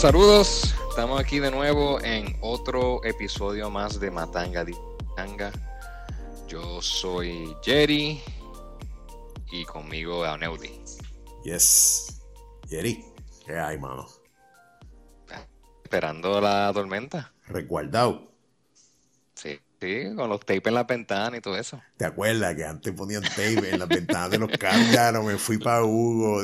[0.00, 0.74] saludos.
[0.88, 4.74] Estamos aquí de nuevo en otro episodio más de Matanga de
[5.06, 5.52] Matanga.
[6.48, 8.18] Yo soy Jerry
[9.52, 10.80] y conmigo Aneudi.
[11.44, 12.18] Yes.
[12.66, 13.04] Jerry,
[13.44, 14.06] ¿qué hay, mano?
[15.84, 17.34] Esperando la tormenta.
[17.46, 18.32] Resguardado.
[19.34, 21.78] Sí, sí, con los tapes en la ventana y todo eso.
[21.98, 24.92] ¿Te acuerdas que antes ponían tape en las ventanas de los carros?
[24.92, 26.42] Ya no me fui para Hugo.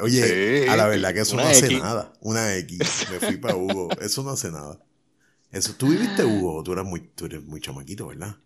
[0.00, 1.78] Oye, Sí, a la verdad que eso no hace X.
[1.80, 2.12] nada.
[2.20, 2.78] Una X.
[3.10, 3.88] Me fui para Hugo.
[4.00, 4.78] Eso no hace nada.
[5.50, 6.62] Eso, ¿Tú viviste Hugo?
[6.62, 8.36] Tú eras muy, tú eres muy chamaquito, ¿verdad?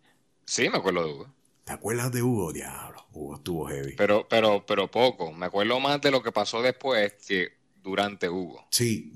[0.47, 1.35] Sí, me acuerdo de Hugo.
[1.65, 2.53] ¿Te acuerdas de Hugo?
[2.53, 3.07] Diablo.
[3.13, 3.95] Hugo estuvo heavy.
[3.97, 5.33] Pero, pero, pero poco.
[5.33, 8.67] Me acuerdo más de lo que pasó después que durante Hugo.
[8.71, 9.13] Sí,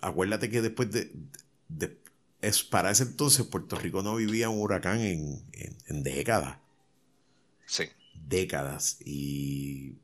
[0.00, 1.12] acuérdate que después de,
[1.68, 1.98] de-
[2.42, 6.58] es para ese entonces Puerto Rico no vivía un huracán en, en- en décadas,
[7.66, 7.84] Sí.
[8.14, 9.96] décadas y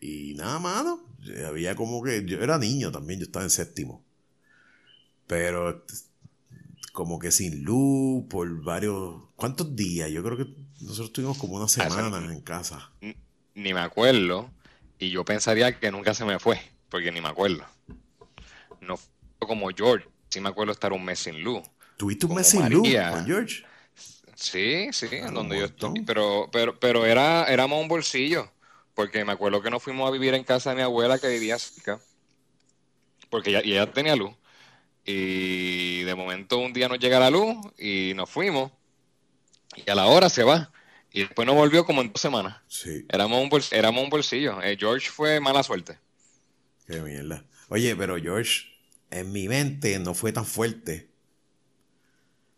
[0.00, 1.05] y nada mano,
[1.46, 4.04] había como que yo era niño también, yo estaba en séptimo,
[5.26, 5.84] pero
[6.92, 10.10] como que sin luz por varios, ¿cuántos días?
[10.10, 10.46] Yo creo que
[10.80, 12.90] nosotros tuvimos como una semana en casa.
[13.54, 14.50] Ni me acuerdo.
[14.98, 16.58] Y yo pensaría que nunca se me fue.
[16.88, 17.64] Porque ni me acuerdo.
[18.80, 19.10] No fue
[19.46, 20.08] como George.
[20.30, 21.62] Sí me acuerdo estar un mes sin luz.
[21.98, 22.88] ¿Tuviste un Como mes sin luz.
[22.88, 23.64] Juan George?
[24.34, 26.02] Sí, sí, Ah, en un donde yo estoy.
[26.06, 28.50] Pero, pero, pero era, éramos un bolsillo.
[28.96, 31.58] Porque me acuerdo que nos fuimos a vivir en casa de mi abuela que vivía
[31.58, 32.00] cerca.
[33.28, 34.34] Porque ella, tenía luz.
[35.04, 38.72] Y de momento un día nos llega la luz y nos fuimos.
[39.76, 40.72] Y a la hora se va.
[41.12, 42.56] Y después nos volvió como en dos semanas.
[42.68, 43.04] Sí.
[43.10, 44.62] Éramos un, bols- éramos un bolsillo.
[44.62, 45.98] Eh, George fue mala suerte.
[46.86, 47.44] Qué mierda.
[47.68, 48.62] Oye, pero George,
[49.10, 51.10] en mi mente no fue tan fuerte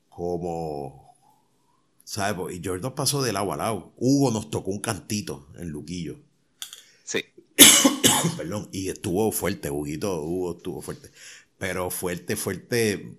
[0.08, 1.16] como.
[2.04, 2.56] ¿Sabes?
[2.56, 3.92] Y George nos pasó del agua al lado.
[3.96, 6.20] Hugo nos tocó un cantito en Luquillo.
[7.08, 7.24] Sí.
[8.36, 8.68] Perdón.
[8.70, 10.20] Y estuvo fuerte, Huguito.
[10.20, 11.10] Hugo estuvo fuerte.
[11.56, 13.16] Pero fuerte, fuerte.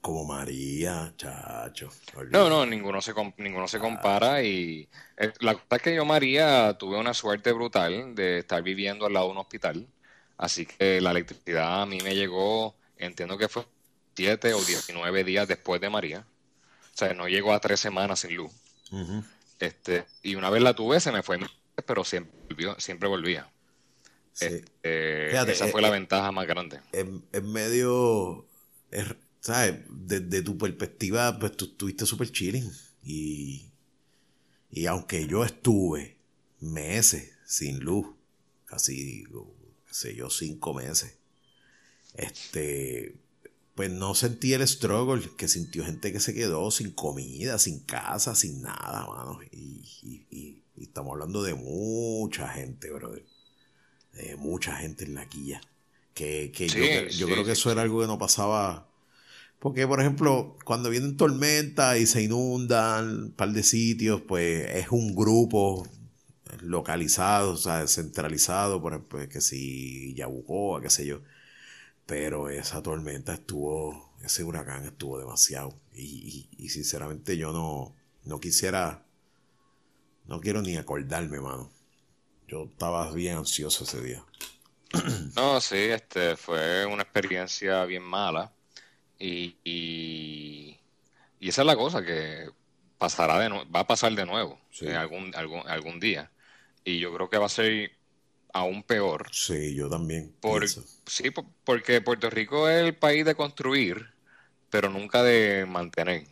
[0.00, 1.90] Como María, chacho.
[2.30, 4.40] No, no, ninguno se, ninguno se compara.
[4.44, 9.04] Y eh, la cosa es que yo, María, tuve una suerte brutal de estar viviendo
[9.04, 9.88] al lado de un hospital.
[10.38, 13.66] Así que la electricidad a mí me llegó, entiendo que fue
[14.14, 16.24] 7 o 19 días después de María.
[16.94, 18.52] O sea, no llegó a tres semanas sin luz.
[19.58, 21.38] Este, y una vez la tuve, se me fue,
[21.84, 23.52] pero siempre volvió, siempre volvía.
[24.32, 24.62] Sí.
[24.82, 26.80] Eh, Fíjate, esa eh, fue la eh, ventaja más grande.
[26.92, 28.46] en, en medio,
[28.90, 29.82] es- ¿sabes?
[29.88, 32.70] Desde tu perspectiva, pues tú estuviste súper chilling.
[33.04, 33.70] Y,
[34.70, 36.16] y aunque yo estuve
[36.60, 38.08] meses sin luz,
[38.64, 41.18] casi, qué sé yo, cinco meses,
[42.14, 43.16] este,
[43.76, 48.34] pues no sentí el struggle que sintió gente que se quedó sin comida, sin casa,
[48.34, 49.40] sin nada, mano.
[49.52, 53.24] Y, y- y- y estamos hablando de mucha gente, brother.
[54.14, 55.60] De mucha gente en la quilla.
[56.14, 58.88] Que, que Sí, yo, cre- yo sí, creo que eso era algo que no pasaba.
[59.60, 64.88] Porque, por ejemplo, cuando vienen tormentas y se inundan un par de sitios, pues es
[64.90, 65.86] un grupo
[66.62, 71.20] localizado, o sea, centralizado, por ejemplo, que si Yabucoa, qué sé yo.
[72.06, 75.74] Pero esa tormenta estuvo, ese huracán estuvo demasiado.
[75.94, 77.94] Y, y- y sinceramente yo no,
[78.24, 79.04] no quisiera,
[80.26, 81.70] no quiero ni acordarme, mano.
[82.48, 84.24] Yo estaba bien ansioso ese día.
[85.36, 88.52] No, sí, este fue una experiencia bien mala
[89.18, 90.78] y, y,
[91.40, 92.50] y esa es la cosa que
[92.98, 94.86] pasará de va a pasar de nuevo Sí.
[94.86, 96.32] en algún, algún, algún día
[96.84, 97.95] y yo creo que va a ser
[98.56, 100.34] aún peor Sí, yo también.
[100.40, 100.84] por, pienso.
[101.06, 104.14] sí, po- porque Puerto Rico es el país de construir
[104.70, 106.26] pero nunca de mantener.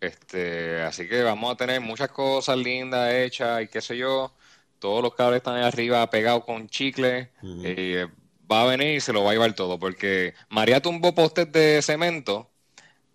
[0.00, 4.34] Este, así que vamos a tener muchas cosas lindas hechas y qué sé yo.
[4.78, 7.30] Todos los cables están ahí arriba pegados con chicle.
[7.62, 8.06] Eh,
[8.50, 9.78] va a venir y se lo va a llevar todo.
[9.78, 12.50] Porque María tumbó postes de cemento,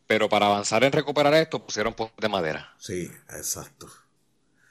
[0.08, 2.74] pero para avanzar en recuperar esto pusieron postes de madera.
[2.78, 3.88] Sí, exacto.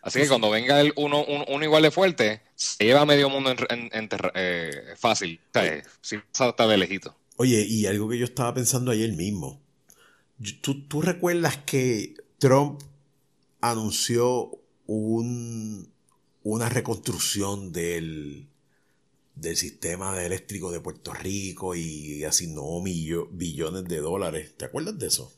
[0.02, 3.28] Así que cuando venga el uno, un- uno igual de fuerte, se lleva a medio
[3.28, 5.40] mundo en, en- eh, fácil.
[5.48, 5.82] O sea, eh,
[6.38, 7.16] hasta de lejito.
[7.36, 9.60] Oye, y algo que yo estaba pensando ayer mismo.
[10.62, 12.80] ¿Tú, tú recuerdas que Trump
[13.60, 14.50] anunció
[14.86, 15.90] un,
[16.42, 18.48] una reconstrucción del,
[19.34, 24.54] del sistema eléctrico de Puerto Rico y asignó millo- billones de dólares?
[24.56, 25.32] ¿Te acuerdas de eso?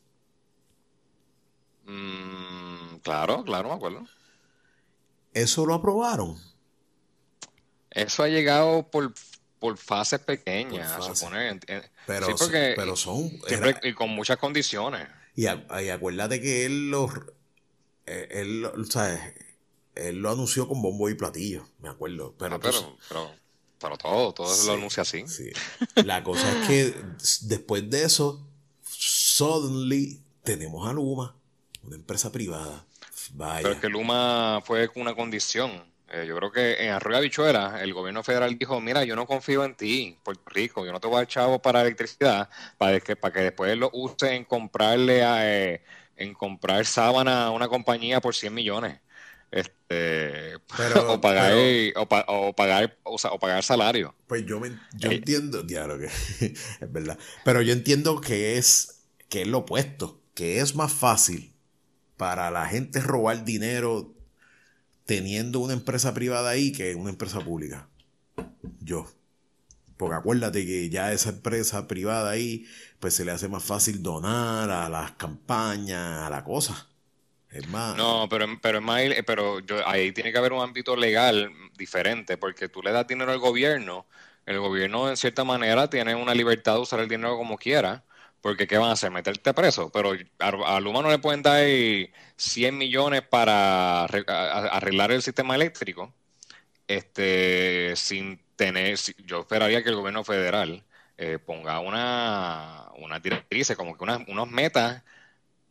[1.87, 4.05] Mm, claro, claro, me acuerdo.
[5.35, 6.39] ¿Eso lo aprobaron?
[7.91, 9.13] Eso ha llegado por,
[9.59, 11.19] por fases pequeñas, Por a fases.
[11.19, 11.55] suponer.
[11.55, 13.29] ent- eh, Pero, sí, porque pero son...
[13.47, 15.09] siempre era- y con muchas condiciones.
[15.37, 17.09] Y, a- y acuérdate que él lo,
[18.07, 19.21] eh, él, lo- ¿sabes?
[19.95, 22.35] él lo anunció con bombo y platillo, me acuerdo.
[22.39, 23.31] Pero, Ah, pero, pero
[23.79, 25.27] pero todo, todo lo anuncia así.
[25.27, 25.51] Sí.
[25.97, 26.95] La cosa es que
[27.43, 28.47] después de eso,
[28.83, 31.37] suddenly tenemos a Luma,
[31.83, 32.87] una empresa privada.
[33.35, 33.63] Vaya.
[33.63, 35.93] Pero es que Luma fue con una condición.
[36.13, 39.65] Eh, yo creo que en Arroyo Bichuela el gobierno federal dijo, mira, yo no confío
[39.65, 43.33] en ti, Puerto Rico, yo no te voy a chavo para electricidad, para que, para
[43.33, 45.83] que después lo use en comprarle a, eh,
[46.17, 49.01] en comprar sábana a una compañía por 100 millones.
[49.51, 50.57] Este,
[51.07, 51.55] o pagar
[51.97, 54.15] o, pagar o, sea, o, pagar salario.
[54.27, 54.61] Pues yo,
[54.95, 56.07] yo eh, entiendo, claro que
[56.41, 57.19] es verdad.
[57.45, 61.52] Pero yo entiendo que es que es lo opuesto, que es más fácil
[62.23, 64.15] para la gente robar dinero
[65.07, 67.89] teniendo una empresa privada ahí que una empresa pública.
[68.79, 69.11] Yo.
[69.97, 72.65] Porque acuérdate que ya esa empresa privada ahí,
[73.01, 76.87] pues se le hace más fácil donar a las campañas, a la cosa.
[77.51, 77.97] Es más.
[77.97, 82.37] No, pero, pero es más, pero yo, ahí tiene que haber un ámbito legal diferente,
[82.37, 84.07] porque tú le das dinero al gobierno,
[84.47, 88.05] el gobierno en cierta manera tiene una libertad de usar el dinero como quiera,
[88.43, 89.11] porque ¿qué van a hacer?
[89.11, 89.91] ¿Meterte preso?
[89.91, 91.65] Pero a, Luma no le pueden dar
[92.37, 96.13] 100 millones para arreglar el sistema eléctrico
[96.89, 100.85] este sin tener, yo esperaría que el gobierno federal
[101.17, 105.03] eh, ponga una, una directriz, como que unas, unos metas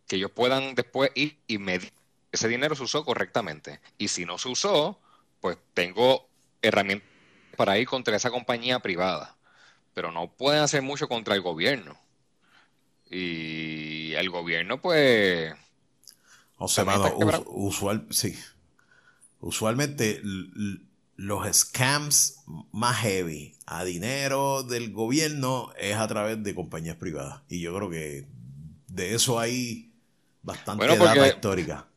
[0.07, 1.91] que ellos puedan después ir y medir
[2.31, 3.81] ese dinero se usó correctamente.
[3.97, 4.99] Y si no se usó,
[5.39, 6.27] pues tengo
[6.61, 7.07] herramientas
[7.57, 9.35] para ir contra esa compañía privada.
[9.93, 11.97] Pero no pueden hacer mucho contra el gobierno.
[13.11, 15.53] Y el gobierno, pues.
[16.55, 16.85] O sea,
[17.47, 18.37] usual, sí.
[19.41, 20.21] Usualmente
[21.17, 27.41] los scams más heavy a dinero del gobierno es a través de compañías privadas.
[27.49, 28.27] Y yo creo que
[28.87, 29.91] de eso hay
[30.41, 31.87] bastante data histórica.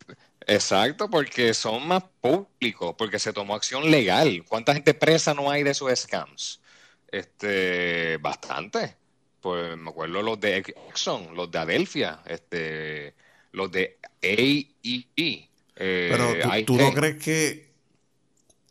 [0.47, 4.45] Exacto, porque son más públicos, porque se tomó acción legal.
[4.49, 6.61] ¿Cuánta gente presa no hay de esos scams?
[7.09, 8.97] Este, bastante
[9.45, 13.13] pues me acuerdo los de Exxon, los de Adelphia, este,
[13.53, 14.71] los de AEE.
[14.83, 17.71] E, eh, Pero tú, no crees que,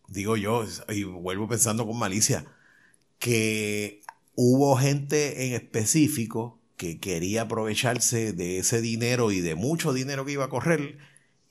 [0.07, 2.45] digo yo, y vuelvo pensando con malicia,
[3.19, 4.01] que
[4.33, 10.31] hubo gente en específico que quería aprovecharse de ese dinero y de mucho dinero que
[10.31, 10.97] iba a correr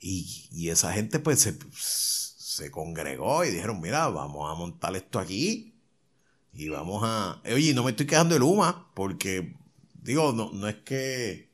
[0.01, 5.17] y, y esa gente pues se, se congregó y dijeron, mira, vamos a montar esto
[5.17, 5.72] aquí
[6.53, 7.41] y vamos a.
[7.45, 9.55] Oye, no me estoy quejando de Luma, porque,
[10.01, 11.51] digo, no, no es que.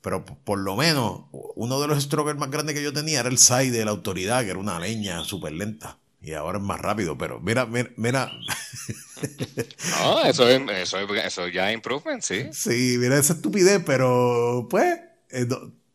[0.00, 3.38] Pero por lo menos, uno de los strokers más grandes que yo tenía era el
[3.38, 5.98] SAI de la autoridad, que era una leña súper lenta.
[6.20, 7.90] Y ahora es más rápido, pero mira, mira.
[7.96, 8.32] mira.
[10.00, 12.46] no, eso, es, eso, eso ya es improvement, sí.
[12.52, 14.98] Sí, mira esa estupidez, pero pues
[15.30, 15.46] eh,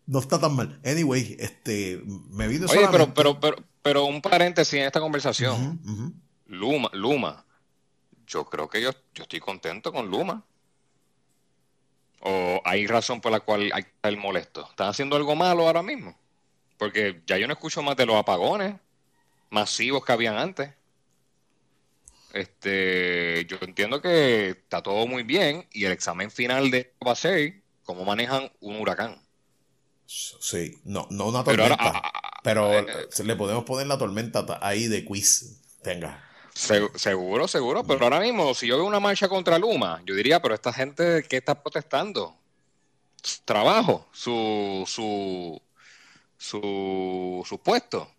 [0.06, 0.80] no, está tan mal.
[0.86, 5.80] Anyway, este, me vino Oye, pero, pero, pero, pero un paréntesis en esta conversación.
[6.48, 7.46] Luma, Luma
[8.32, 10.44] yo creo que yo, yo estoy contento con Luma.
[12.22, 14.68] ¿O hay razón por la cual hay que estar molesto?
[14.70, 16.18] ¿Están haciendo algo malo ahora mismo?
[16.78, 18.76] Porque ya yo no escucho más de los apagones
[19.50, 20.72] masivos que habían antes.
[22.32, 27.16] Este, yo entiendo que está todo muy bien y el examen final de va a
[27.16, 29.22] ser cómo manejan un huracán.
[30.06, 31.76] Sí, no, no una tormenta.
[31.80, 35.60] Ah, ah, pero, ah, eh, le podemos poner la tormenta ahí de quiz.
[35.82, 36.31] Tenga
[36.62, 40.54] seguro, seguro, pero ahora mismo, si yo veo una marcha contra Luma, yo diría, pero
[40.54, 42.36] esta gente que está protestando,
[43.46, 45.62] trabajo, su, su,
[46.38, 48.10] su, su puesto,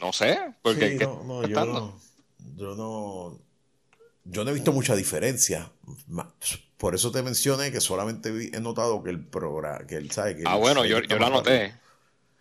[0.00, 1.94] no sé, porque yo, no,
[2.56, 3.38] yo no,
[4.24, 5.70] yo no he visto mucha diferencia.
[6.76, 10.44] Por eso te mencioné que solamente he notado que el programa, que él sabe que...
[10.46, 11.74] Ah, bueno, yo, yo la noté.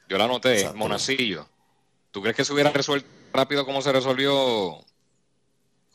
[0.08, 1.48] Yo la noté, Monacillo.
[2.12, 4.80] ¿Tú crees que se hubiera resuelto rápido como se resolvió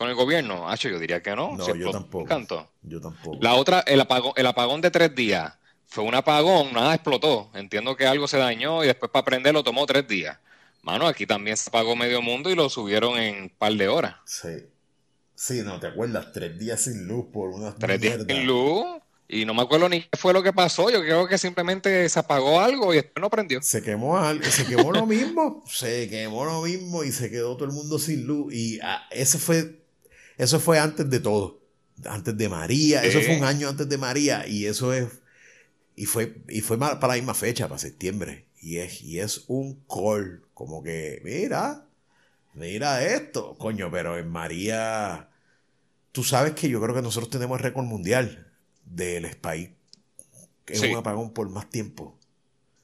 [0.03, 0.69] con el gobierno?
[0.69, 1.57] Hacho, yo diría que no.
[1.57, 2.69] No, yo tampoco.
[2.83, 3.39] Yo tampoco.
[3.41, 5.55] La otra, el apagón, el apagón de tres días.
[5.87, 7.53] Fue un apagón, nada explotó.
[7.55, 10.39] Entiendo que algo se dañó y después para prenderlo tomó tres días.
[10.83, 14.17] Mano, aquí también se apagó medio mundo y lo subieron en un par de horas.
[14.25, 14.67] Sí.
[15.37, 16.33] Sí, no, ¿te acuerdas?
[16.33, 18.85] Tres días sin luz por unas Tres días sin luz.
[19.29, 20.91] Y no me acuerdo ni qué fue lo que pasó.
[20.91, 23.63] Yo creo que simplemente se apagó algo y después no prendió.
[23.63, 25.63] Se quemó algo, se quemó lo mismo.
[25.71, 28.53] Se quemó lo mismo y se quedó todo el mundo sin luz.
[28.53, 29.82] Y ah, ese fue
[30.39, 31.61] eso fue antes de todo.
[32.05, 33.05] Antes de María.
[33.05, 34.47] Eso fue un año antes de María.
[34.47, 35.09] Y eso es.
[35.95, 38.47] Y fue, y fue para la misma fecha, para septiembre.
[38.61, 40.43] Y es, y es un call.
[40.55, 41.87] Como que, mira,
[42.55, 43.57] mira esto.
[43.59, 45.29] Coño, pero en María.
[46.13, 48.53] Tú sabes que yo creo que nosotros tenemos el récord mundial
[48.85, 49.71] del país.
[50.65, 52.19] Que es un apagón por más tiempo.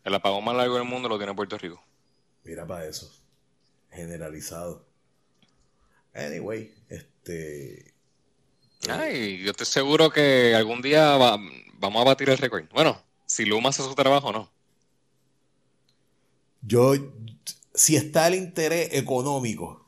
[0.05, 1.83] El apagón más largo del mundo lo tiene Puerto Rico.
[2.45, 3.13] Mira para eso.
[3.91, 4.87] Generalizado.
[6.15, 7.95] Anyway, este Este,
[8.89, 12.65] Ay, yo estoy seguro que algún día vamos a batir el récord.
[12.73, 14.51] Bueno, si Luma hace su trabajo, no.
[16.63, 16.95] Yo,
[17.75, 19.87] si está el interés económico,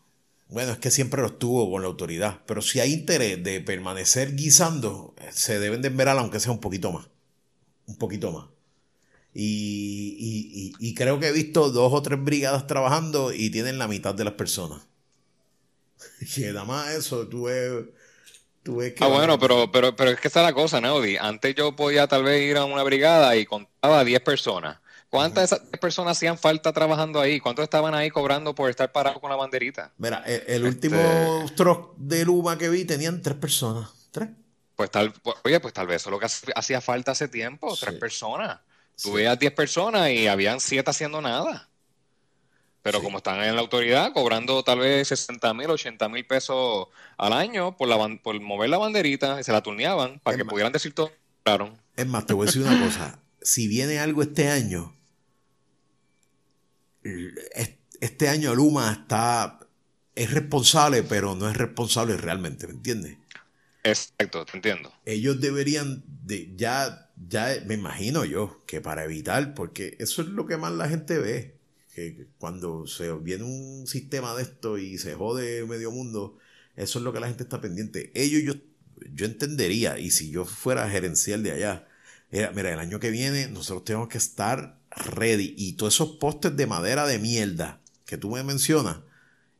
[0.49, 4.37] bueno, es que siempre lo estuvo con la autoridad, pero si hay interés de permanecer
[4.37, 7.09] guisando, se deben de enverar aunque sea un poquito más.
[7.87, 8.49] Un poquito más.
[9.33, 14.15] Y, y, creo que he visto dos o tres brigadas trabajando y tienen la mitad
[14.15, 14.90] de las personas.
[16.37, 17.85] Y nada más eso, tú ves,
[19.01, 21.17] ah, bueno, pero, pero, pero es que está la cosa, Naudi.
[21.17, 24.79] Antes yo podía tal vez ir a una brigada y contaba 10 personas.
[25.09, 27.41] ¿Cuántas personas hacían falta trabajando ahí?
[27.41, 29.93] ¿Cuántos estaban ahí cobrando por estar parados con la banderita?
[29.99, 33.91] Mira, el, último este truck de Luma que vi tenían tres personas.
[34.13, 34.29] ¿Tres?
[34.77, 37.77] Pues tal, pues, oye, pues tal vez eso es lo que hacía falta hace tiempo,
[37.77, 38.61] tres personas.
[39.03, 41.70] Tú veías 10 personas y habían siete haciendo nada.
[42.83, 47.33] Pero como están en la autoridad, cobrando tal vez 60 mil, 80 mil pesos al
[47.33, 50.95] año por, la, por mover la banderita, y se la turneaban para que pudieran decir
[50.95, 51.13] todo.
[51.43, 51.77] Claro.
[51.97, 53.19] Es más, te voy a decir una cosa.
[53.43, 54.95] Si viene algo este año,
[58.01, 59.61] este año Luma está,
[60.15, 63.19] es responsable, pero no es responsable realmente, ¿me entiendes?
[63.83, 64.93] Exacto, te entiendo.
[65.07, 70.47] Ellos deberían de ya, ya me imagino yo, que para evitar, porque eso es lo
[70.47, 71.60] que más la gente ve
[71.95, 76.39] que cuando se viene un sistema de esto y se jode medio mundo,
[76.77, 78.13] eso es lo que la gente está pendiente.
[78.15, 78.63] Ellos yo,
[79.13, 81.89] yo entendería, y si yo fuera gerencial de allá,
[82.31, 86.67] mira, el año que viene nosotros tenemos que estar ready y todos esos postes de
[86.67, 88.99] madera de mierda que tú me mencionas,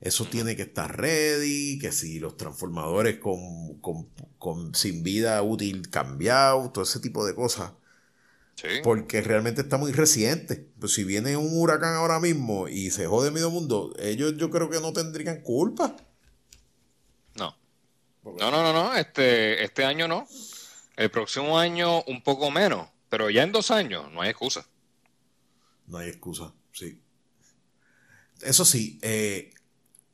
[0.01, 4.09] eso tiene que estar ready, que si los transformadores con, con,
[4.39, 7.73] con sin vida útil cambiados, todo ese tipo de cosas
[8.83, 10.69] porque realmente está muy reciente.
[10.79, 14.69] Pues si viene un huracán ahora mismo y se jode medio mundo, ellos yo creo
[14.71, 15.97] que no tendrían culpa.
[17.37, 17.57] No.
[18.25, 18.97] No, no, no, no.
[18.97, 20.27] Este, este año no.
[20.97, 22.89] El próximo año un poco menos.
[23.09, 24.67] Pero ya en dos años no hay excusa.
[25.87, 27.03] No hay excusa, sí.
[28.41, 29.53] Eso sí, eh,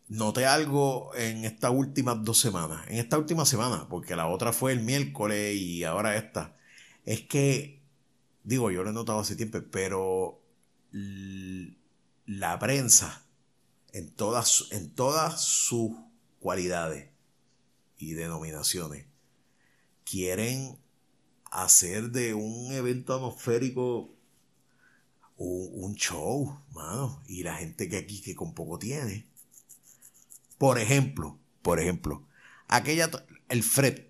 [0.08, 2.86] noté algo en estas últimas dos semanas.
[2.88, 6.56] En esta última semana, porque la otra fue el miércoles y ahora esta.
[7.04, 7.75] Es que
[8.46, 10.40] digo, yo lo he notado hace tiempo, pero
[10.92, 13.26] la prensa,
[13.92, 15.92] en todas, en todas sus
[16.38, 17.10] cualidades
[17.98, 19.06] y denominaciones,
[20.04, 20.78] quieren
[21.50, 24.14] hacer de un evento atmosférico
[25.38, 29.26] un, show, mano, y la gente que aquí que con poco tiene.
[30.56, 32.26] Por ejemplo, por ejemplo,
[32.68, 33.10] aquella,
[33.48, 34.06] el Fred,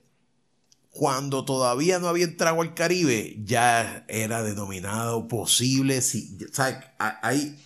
[0.97, 6.79] cuando todavía no había entrado al Caribe, ya era denominado posible, si, ¿sabes?
[6.99, 7.63] Hay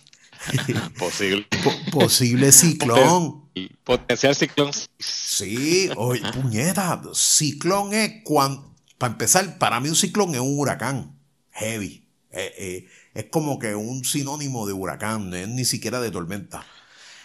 [0.99, 1.47] posible.
[1.91, 3.49] posible ciclón.
[3.85, 4.71] Potencial ciclón.
[4.99, 11.17] Sí, oye, puñeta, ciclón es cuando, para empezar, para mí un ciclón es un huracán
[11.51, 12.05] heavy.
[12.31, 16.65] Eh, eh, es como que un sinónimo de huracán, no es ni siquiera de tormenta.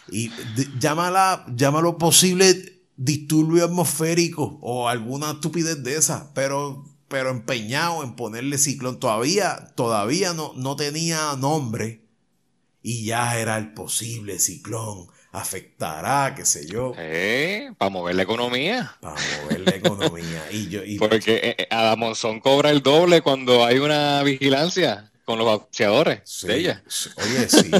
[0.08, 0.30] Y
[0.78, 8.58] llámala, llámalo posible disturbio atmosférico o alguna estupidez de esa, pero, pero empeñado en ponerle
[8.58, 8.98] ciclón.
[8.98, 12.02] Todavía, todavía no, no tenía nombre
[12.82, 15.08] y ya era el posible ciclón.
[15.32, 16.94] Afectará, qué sé yo.
[16.96, 18.96] Eh, para mover la economía.
[19.00, 20.50] Para mover la economía.
[20.50, 25.48] y yo, Porque eh, eh, Adamonzón cobra el doble cuando hay una vigilancia con los
[25.48, 26.84] auspiciadores de ella.
[27.16, 27.70] Oye, sí.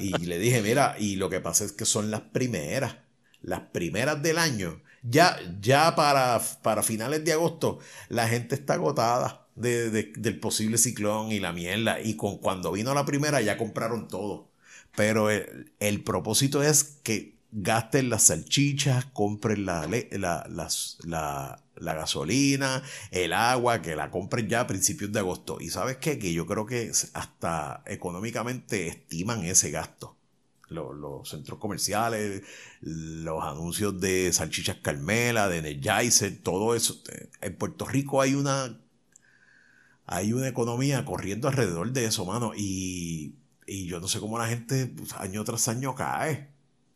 [0.00, 2.96] y le dije, mira, y lo que pasa es que son las primeras
[3.44, 9.46] las primeras del año, ya, ya para, para finales de agosto, la gente está agotada
[9.54, 12.00] de, del posible ciclón y la mierda.
[12.00, 14.50] Y con, cuando vino la primera ya compraron todo.
[14.96, 23.32] Pero el, propósito es que gasten las salchichas, compren la, la, la, la, gasolina, el
[23.32, 25.58] agua, que la compren ya a principios de agosto.
[25.60, 26.18] Y sabes qué?
[26.18, 30.16] Que yo creo que hasta económicamente estiman ese gasto
[30.68, 32.42] los, centros comerciales,
[32.80, 37.02] los anuncios de salchichas Carmela, de Energizer, todo eso.
[37.40, 38.78] En Puerto Rico hay una
[40.06, 43.34] hay una economía corriendo alrededor de eso, mano, y,
[43.66, 46.48] yo no sé cómo la gente pues, año tras año cae.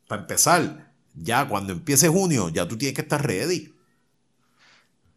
[0.07, 3.75] Para empezar, ya cuando empiece junio, ya tú tienes que estar ready.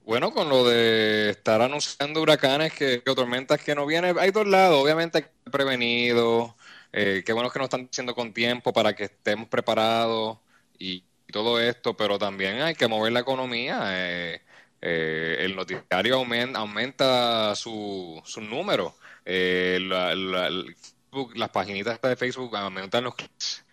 [0.06, 4.48] Bueno, con lo de estar anunciando huracanes que, que tormentas que no vienen, hay dos
[4.48, 6.56] lados, obviamente prevenido,
[6.94, 10.38] eh, qué bueno que nos están diciendo con tiempo para que estemos preparados
[10.78, 13.84] y, todo esto, pero también hay que mover la economía.
[13.94, 14.42] Eh,
[14.82, 18.94] eh, el noticiario aumenta, aumenta su, su número.
[21.36, 23.64] las paginitas de Facebook aumentan los clics.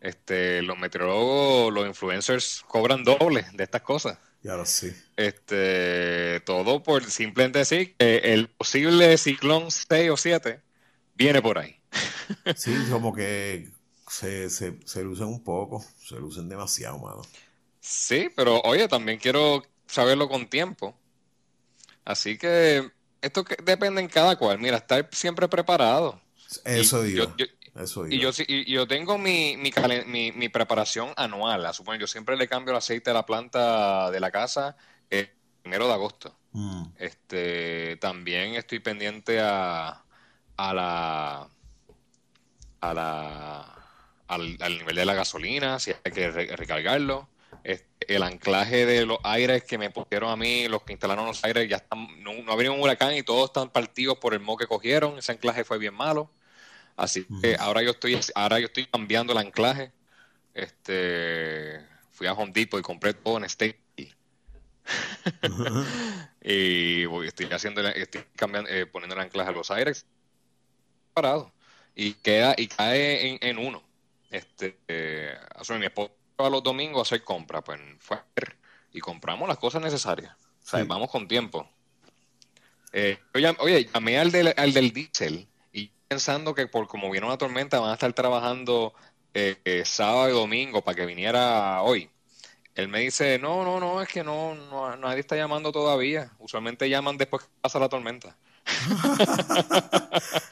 [0.00, 4.18] Este, los meteorólogos, los influencers cobran doble de estas cosas.
[4.42, 4.94] Ya lo sé.
[5.16, 10.60] Este, todo por simplemente decir que el posible ciclón 6 o 7
[11.14, 11.80] viene por ahí.
[12.54, 13.70] Sí, como que
[14.08, 17.22] se, se, se lucen un poco, se lucen demasiado, mano.
[17.80, 20.96] Sí, pero oye, también quiero saberlo con tiempo.
[22.04, 24.58] Así que esto que depende en cada cual.
[24.58, 26.20] Mira, estar siempre preparado.
[26.64, 27.24] Eso Y digo.
[27.36, 27.46] yo- yo-
[27.82, 29.72] eso Y yo, sí- y yo tengo mi, mi,
[30.06, 31.64] mi- mi preparación anual.
[31.66, 34.76] A suponer, yo siempre le cambio el aceite a la planta de la casa
[35.10, 35.30] el
[35.62, 36.38] primero de agosto.
[36.52, 40.04] Mm, Este, también estoy pendiente a,
[40.56, 41.48] a la,
[42.90, 43.60] a la,
[44.28, 47.28] al, al nivel de la gasolina, si hay que re- recargarlo.
[47.62, 51.42] Este, el anclaje de los aires que me pusieron a mí, los que instalaron los
[51.44, 54.40] aires, ya están, no, no ha venido un huracán y todos están partidos por el
[54.40, 55.18] mo que cogieron.
[55.18, 56.30] Ese anclaje fue bien malo.
[56.96, 59.92] Así que ahora yo estoy, ahora yo estoy cambiando el anclaje.
[60.52, 63.80] Este, fui a Home Depot y compré todo en State.
[66.42, 70.06] y voy- estoy haciendo, estoy cambiando, eh, poniendo el anclaje a los aires
[71.14, 71.52] parado
[71.94, 73.82] y queda y cae en, en uno.
[74.30, 78.18] Este, eh, o sea, mi esposo va los domingos a hacer compras, pues fue
[78.92, 80.32] y compramos las cosas necesarias.
[80.64, 80.86] O sea, Sí.
[80.86, 81.68] vamos con tiempo.
[82.92, 83.18] Eh,
[83.58, 87.80] oye, llamé al del, al del diésel y pensando que por como viene una tormenta
[87.80, 88.94] van a estar trabajando
[89.34, 92.08] eh, eh, sábado y domingo para que viniera hoy.
[92.76, 96.30] Él me dice, no, no, no, es que no, no nadie está llamando todavía.
[96.38, 98.36] Usualmente llaman después que pasa la tormenta.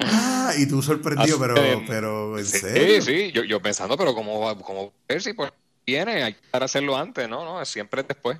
[0.00, 3.02] Ah, y tú sorprendido, Así pero, pero en Sí, serio.
[3.02, 5.52] sí, yo, yo pensando, pero ¿cómo va, cómo ver si pues
[5.86, 6.22] viene?
[6.24, 7.44] Hay que estar a hacerlo antes, ¿no?
[7.44, 8.38] No, es siempre después.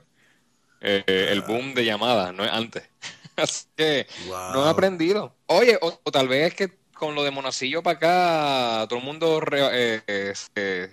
[0.81, 2.85] Eh, eh, el boom de llamadas, no es antes.
[3.37, 4.07] Así que
[4.49, 5.37] no he aprendido.
[5.47, 9.05] Oye, o, o tal vez es que con lo de Monacillo para acá, todo el
[9.05, 10.91] mundo re- eh, eh, se-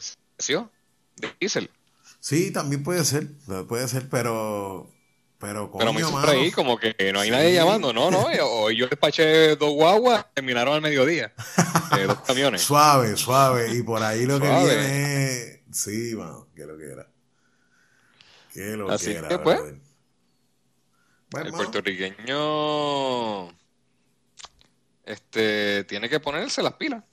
[1.18, 1.70] de diésel.
[2.20, 3.28] Sí, también puede ser,
[3.68, 4.89] puede ser, pero,
[5.39, 6.28] pero Pero me hizo mano.
[6.28, 7.93] reír como que no hay nadie llamando.
[7.93, 11.34] No, no, eh, hoy yo despaché dos guaguas, terminaron al mediodía.
[11.97, 12.62] Eh, dos camiones.
[12.62, 15.60] Suave, suave, y por ahí lo que viene es...
[15.71, 17.08] Sí, mano, que lo que era.
[18.54, 19.60] Que lo Así que era, que, pues.
[21.30, 23.49] Pues, El mano, puertorriqueño
[25.06, 27.04] este tiene que ponerse las pilas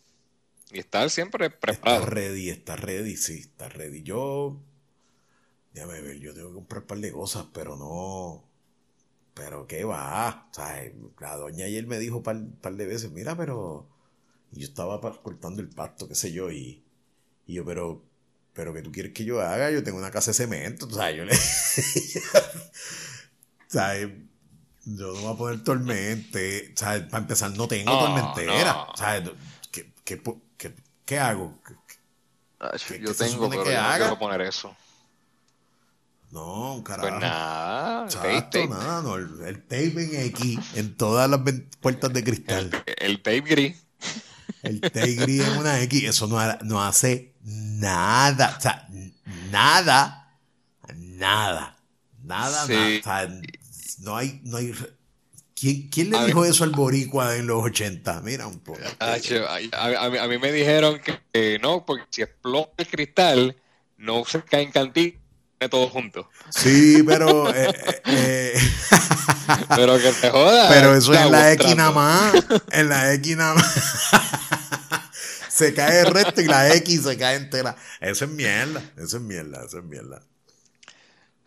[0.71, 2.07] y estar siempre Está preparado.
[2.07, 4.03] ready, está ready, sí, está ready.
[4.03, 4.61] Yo,
[5.77, 8.43] déjame ver, yo tengo que comprar un par de cosas, pero no,
[9.35, 10.49] pero qué va.
[10.51, 10.83] O sea,
[11.21, 13.87] la doña ayer me dijo un par, par de veces, mira, pero,
[14.53, 16.83] y yo estaba cortando el pasto, qué sé yo, y,
[17.47, 18.03] y yo, pero,
[18.55, 19.71] pero ¿qué tú quieres que yo haga?
[19.71, 21.39] Yo tengo una casa de cemento, o sea, yo le, o
[23.69, 24.09] sea, yo
[24.87, 28.93] no voy a poner tormente, o sea, para empezar, no tengo tormentera, no.
[28.93, 29.23] o sea,
[29.73, 30.23] ¿qué, qué,
[30.57, 31.59] qué, qué hago?
[31.67, 33.99] ¿Qué- yo tengo, pero que yo no haga?
[34.07, 34.75] quiero poner eso.
[36.31, 37.09] No, un carajo.
[37.09, 38.69] Pues nada, tape, tape.
[38.69, 41.41] nada, no, el, el tape en X, en todas las
[41.81, 42.71] puertas de cristal.
[42.99, 43.77] El tape gris.
[44.63, 48.89] El tape gris en una X, eso no, no hace nada, o sea,
[49.51, 50.39] nada,
[50.97, 51.77] nada,
[52.25, 52.73] nada, Sí.
[52.73, 53.41] nada, o sea,
[54.01, 54.73] no hay, no hay,
[55.55, 58.21] ¿quién, quién le A dijo eso al boricua en los 80?
[58.23, 58.81] Mira un poco.
[58.99, 63.57] A, a- mí, a mí me dijeron que eh, no, porque si explota el cristal,
[63.97, 65.19] no se cae en cantí,
[65.71, 66.29] todo junto.
[66.51, 68.61] Sí, pero, eh, eh, eh,
[69.75, 70.69] Pero que te joda.
[70.69, 72.35] Pero eso es en la X nada más.
[72.73, 74.11] En la X nada más.
[75.49, 77.77] se cae el resto y la X se cae entera.
[78.01, 78.83] Eso es mierda.
[78.97, 79.65] Eso es mierda.
[79.65, 80.23] Eso es mierda.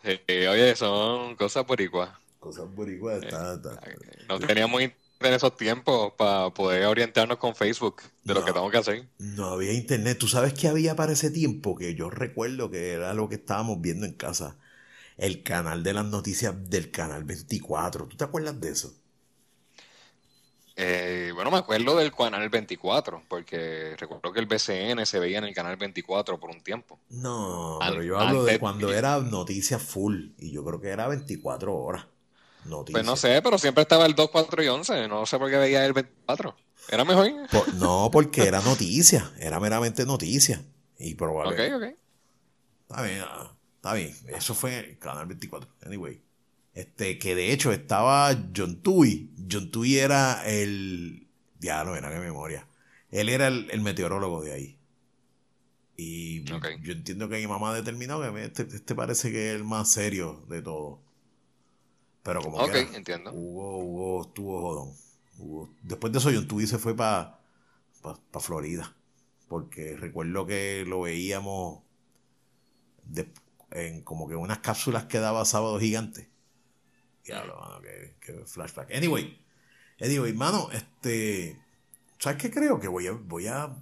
[0.02, 2.10] Eh, oye, son cosas boricuas.
[2.40, 3.22] Cosas boricuas.
[3.22, 3.80] está- está-
[4.28, 4.82] No teníamos
[5.20, 9.08] en esos tiempos para poder orientarnos con Facebook de lo que tenemos que hacer.
[9.18, 10.18] No había internet.
[10.18, 11.76] ¿Tú sabes qué había para ese tiempo?
[11.76, 14.56] Que yo recuerdo que era lo que estábamos viendo en casa.
[15.18, 18.06] El canal de las noticias del canal 24.
[18.06, 18.94] ¿Tú te acuerdas de eso?
[20.76, 25.44] Eh, bueno, me acuerdo del canal 24, porque recuerdo que el BCN se veía en
[25.44, 26.98] el canal 24 por un tiempo.
[27.10, 30.28] No, An- pero yo hablo de cuando era noticias full.
[30.38, 32.06] Y yo creo que era 24 horas.
[32.90, 35.08] Pues no sé, pero siempre estaba el 2, 4 y 11.
[35.08, 36.56] No sé por qué veía el 24.
[36.90, 37.30] Era mejor.
[37.50, 40.64] Por- no, porque era noticia, era meramente noticia.
[40.98, 41.74] Y Ok, probablemente.
[41.74, 41.98] ok.
[42.88, 44.14] Está bien, ah, está bien.
[44.28, 45.70] Eso fue en Canal 24.
[45.86, 46.20] Anyway.
[46.74, 49.30] Este, que de hecho estaba John Tui.
[49.50, 51.26] John Tui era el.
[51.58, 52.66] Ya no era qué memoria.
[53.10, 54.78] Él era el, el meteorólogo de ahí.
[55.96, 56.66] Y Ok.
[56.82, 60.44] yo entiendo que mi mamá determinó que este, este parece que es el más serio
[60.48, 61.00] de todo.
[62.22, 63.32] Pero como Ok, quiera, entiendo.
[63.32, 64.94] Hubo, hubo, estuvo jodón.
[65.38, 67.38] Hubo- Después de eso, John Tui se fue para
[68.02, 68.94] pa, pa Florida.
[69.48, 71.80] porque recuerdo que lo veíamos
[73.72, 76.28] en como que unas cápsulas que daba Sábado Gigante.
[77.24, 78.92] Diablo, mano, que, flashback.
[78.94, 79.38] Anyway,
[80.00, 81.60] anyway, mano, este,
[82.18, 82.80] ¿sabes qué creo?
[82.80, 83.76] Que voy a, voy a,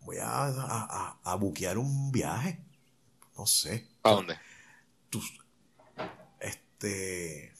[0.00, 2.60] voy a, a, buquear un viaje.
[3.36, 3.86] No sé.
[4.02, 4.36] ¿A dónde?
[6.78, 7.52] Este,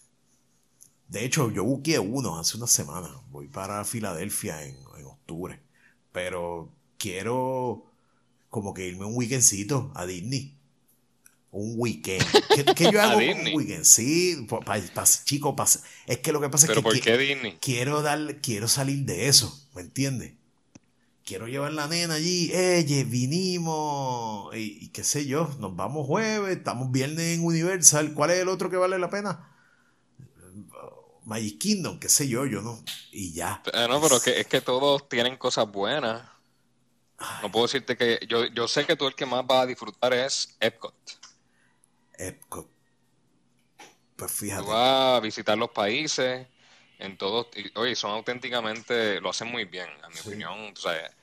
[1.09, 3.11] de hecho, yo buqueé uno hace una semana.
[3.31, 5.61] Voy para Filadelfia en, en octubre.
[6.13, 7.85] Pero quiero
[8.49, 10.55] como que irme un weekendcito a Disney
[11.51, 12.25] un weekend.
[12.75, 13.85] ¿Qué, yo hago un weekend?
[13.85, 14.47] Sí,
[15.25, 15.57] chico,
[16.07, 17.59] es que lo que pasa es que ¿por qué Disney?
[17.61, 20.35] quiero dar, quiero salir de eso, ¿me entiendes?
[21.29, 26.91] Quiero llevar la nena allí, ella, vinimos, y, qué sé yo, nos vamos jueves, estamos
[26.91, 29.55] viernes en Universal, ¿cuál es el otro que vale la pena?
[31.27, 33.63] Magic Kingdom, qué sé yo, yo no, y ya.
[33.75, 36.27] Eh, no, pero que, es que todos tienen cosas buenas.
[37.43, 40.15] No puedo decirte que yo, yo sé que tú el que más va a disfrutar
[40.15, 40.95] es Epcot.
[42.15, 42.71] Epcot.
[44.17, 44.63] Pues fíjate.
[44.63, 46.47] Tú vas a visitar los países
[46.99, 47.49] en todos.
[47.75, 49.21] Oye, son auténticamente.
[49.21, 50.73] Lo hacen muy bien, a mi opinión.
[50.73, 51.18] O sea,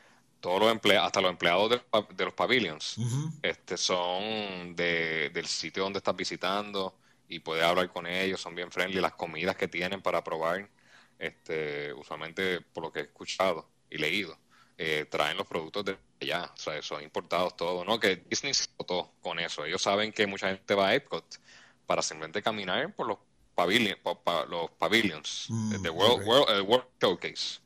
[0.46, 1.82] todos los empleados, hasta los empleados
[2.16, 2.98] de, los pavilions,
[3.42, 6.96] este, son de, del sitio donde estás visitando
[7.28, 9.02] y puedes hablar con ellos, son bien friendly.
[9.02, 10.70] Las comidas que tienen para probar,
[11.18, 14.38] este, usualmente por lo que he escuchado y leído,
[14.78, 18.00] eh, traen los productos de allá, o sea, son importados todos, ¿no?
[18.00, 19.66] Que Disney se votó con eso.
[19.66, 21.26] Ellos saben que mucha gente va a Epcot
[21.88, 23.18] para simplemente caminar por los,
[23.56, 23.98] pavilions,
[24.48, 26.28] los pavilions, mm, de World,
[26.68, 27.65] World, Showcase.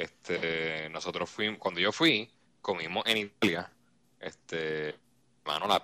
[0.00, 2.30] Este, nosotros fuimos, cuando yo fui,
[2.62, 3.70] comimos en Italia,
[4.18, 4.94] este,
[5.44, 5.82] mano, la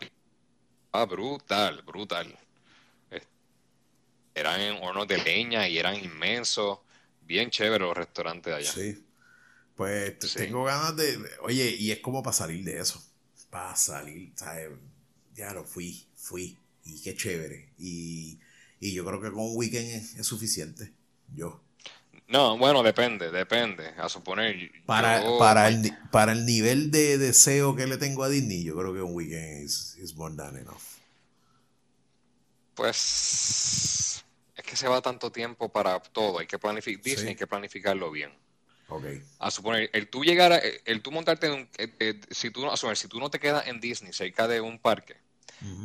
[0.93, 2.35] ah, brutal, brutal.
[4.35, 6.79] eran en hornos de leña y eran inmensos,
[7.23, 8.73] bien chéveres los restaurantes de allá.
[8.73, 9.07] Sí.
[9.77, 11.19] Pues tengo ganas de.
[11.43, 13.03] Oye, y es como para salir de eso.
[13.51, 14.71] Para salir, ¿sabes?
[15.35, 16.57] Ya lo fui, fui.
[16.85, 17.73] Y qué chévere.
[17.79, 18.39] Y,
[18.81, 20.93] yo creo que con un weekend es, suficiente.
[21.35, 21.63] Yo.
[22.29, 23.95] No, bueno, depende, depende.
[23.99, 24.73] A suponer.
[24.85, 28.93] Para, para, el, para el nivel de deseo que le tengo a Disney, yo creo
[28.93, 30.83] que un weekend es more than enough.
[32.75, 34.25] Pues.
[34.57, 36.41] Es que se va tanto tiempo para todo.
[36.41, 37.05] Hay que planificar.
[37.05, 38.33] Disney hay que planificarlo bien.
[39.39, 42.77] A suponer, el tú llegar el tú montarte en un, eh, eh, si tú, a
[42.77, 45.17] suponer, si tú no te quedas en Disney cerca de un parque,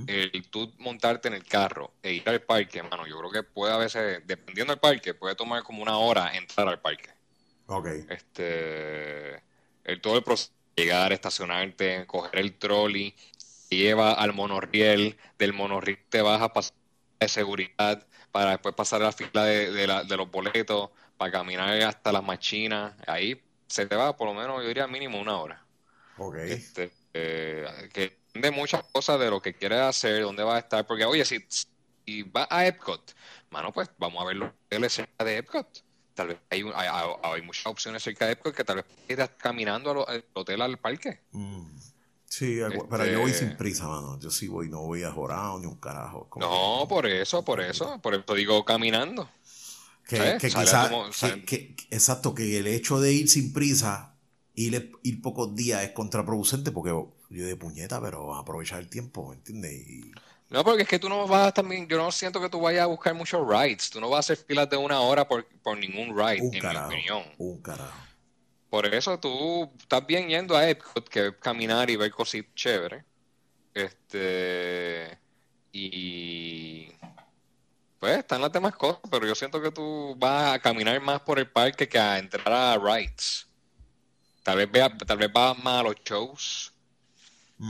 [0.07, 3.73] el tú montarte en el carro e ir al parque, mano, yo creo que puede
[3.73, 7.09] a veces, dependiendo del parque, puede tomar como una hora entrar al parque.
[7.67, 7.87] Ok.
[8.07, 9.35] Este,
[9.83, 13.15] el, todo el proceso, llegar, estacionarte, coger el trolley,
[13.69, 16.75] lleva al monorriel, del monorriel te vas a pasar
[17.19, 22.11] de seguridad para después pasar a la fila de, de los boletos para caminar hasta
[22.11, 25.65] las machinas, ahí se te va por lo menos, yo diría mínimo una hora.
[26.17, 26.35] Ok.
[26.35, 30.87] Este, eh, que de muchas cosas de lo que quieres hacer, dónde vas a estar,
[30.87, 31.39] porque oye, si,
[32.05, 33.13] si vas a Epcot,
[33.49, 35.83] mano, pues vamos a ver los hoteles cerca de Epcot.
[36.13, 36.63] Tal vez hay,
[37.23, 41.21] hay, muchas opciones cerca de Epcot que tal vez ir caminando al hotel al parque.
[41.31, 41.81] Mm.
[42.31, 44.17] Sí, pero yo voy sin este prisa, mano.
[44.17, 46.29] Yo sí voy, no voy a jorar ni un carajo.
[46.37, 47.99] No, por eso, por eso.
[48.01, 49.29] Por eso digo caminando.
[50.07, 50.37] Que,
[51.89, 54.15] exacto, que el hecho de ir sin prisa,
[54.55, 56.93] ir, ir pocos días es contraproducente porque
[57.31, 59.85] yo de puñeta, pero aprovechar el tiempo, ¿me entiendes?
[60.49, 62.87] No, porque es que tú no vas también, yo no siento que tú vayas a
[62.87, 65.45] buscar muchos rides, tú no vas a hacer filas de una hora por,
[65.77, 67.23] ningún ride, en mi opinión.
[67.37, 67.97] Un carajo.
[68.69, 73.03] Por eso tú estás bien yendo a Epcot, que es caminar y ver cositas chéveres.
[73.73, 75.17] Este.
[75.73, 76.87] Y
[77.99, 81.37] pues están las demás cosas, pero yo siento que tú vas a caminar más por
[81.37, 83.47] el parque que a entrar a rides.
[84.41, 86.73] Tal vez vea, tal vez vas más a los shows,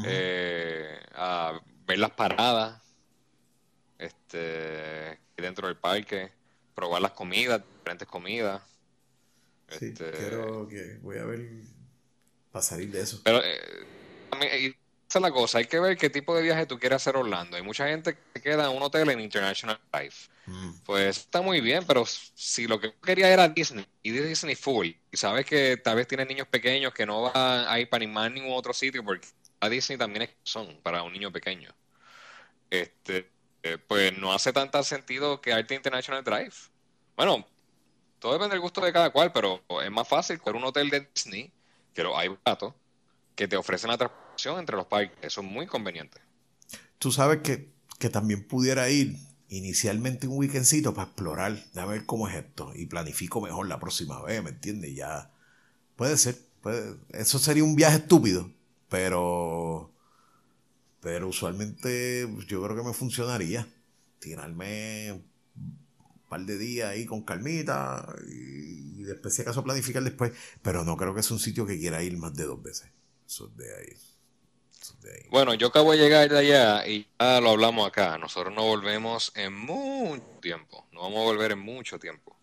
[0.06, 2.82] eh, a ver las paradas,
[3.98, 6.32] este, dentro del parque,
[6.74, 8.62] probar las comidas, diferentes comidas.
[9.68, 11.48] Sí, este, quiero que voy a ver
[12.52, 13.22] para salir de eso.
[13.24, 14.76] Pero eh,
[15.12, 17.58] esa es la cosa, hay que ver qué tipo de viaje tú quieres hacer Orlando.
[17.58, 19.80] Hay mucha gente que queda en un hotel en International.
[20.46, 20.72] Mm.
[20.86, 25.18] Pues está muy bien, pero si lo que quería era Disney y Disney full, y
[25.18, 28.54] sabes que tal vez tienes niños pequeños que no van a ir para ni ningún
[28.54, 29.28] otro sitio, porque
[29.62, 31.74] a Disney también es son para un niño pequeño.
[32.70, 33.30] Este,
[33.64, 36.54] eh, pues no hace tanto sentido quedarte International Drive.
[37.16, 37.46] Bueno,
[38.20, 41.08] todo depende del gusto de cada cual, pero es más fácil con un hotel de
[41.14, 41.52] Disney,
[41.94, 42.76] que lo hay barato,
[43.36, 44.12] que te ofrecen la
[44.58, 45.18] entre los parques.
[45.22, 46.20] Eso es muy conveniente.
[46.98, 47.70] Tú sabes que,
[48.10, 49.16] también pudiera ir
[49.50, 54.20] inicialmente un weekendcito para explorar, a ver cómo es esto y planifico mejor la próxima
[54.24, 54.96] vez, ¿me entiendes?
[54.96, 55.30] Ya
[55.96, 58.50] puede ser, pues, eso sería un viaje estúpido,
[58.92, 59.90] pero,
[61.00, 63.66] pero usualmente yo creo que me funcionaría.
[64.20, 70.84] Tirarme un par de días ahí con calmita y, después si acaso planificar después, pero
[70.84, 72.92] no creo que sea un sitio que quiera ir más de dos veces.
[73.26, 73.98] Eso es de ahí.
[75.30, 78.18] Bueno, yo acabo de llegar de allá y ya lo hablamos acá.
[78.18, 80.86] Nosotros no volvemos en mucho tiempo.
[80.92, 82.38] No vamos a volver en mucho tiempo.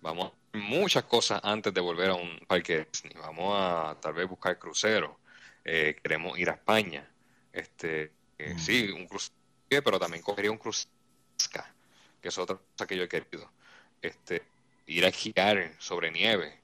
[0.00, 3.14] Vamos a muchas cosas antes de volver a un parque Disney.
[3.20, 5.18] Vamos a tal vez buscar crucero.
[5.68, 7.04] Eh, queremos ir a España.
[7.52, 8.58] Este, eh, mm.
[8.58, 9.34] Sí, un crucero,
[9.68, 10.92] pero también cogería un crucero,
[12.20, 13.50] que es otra cosa que yo he querido.
[14.00, 14.44] Este,
[14.86, 16.60] ir a esquiar sobre nieve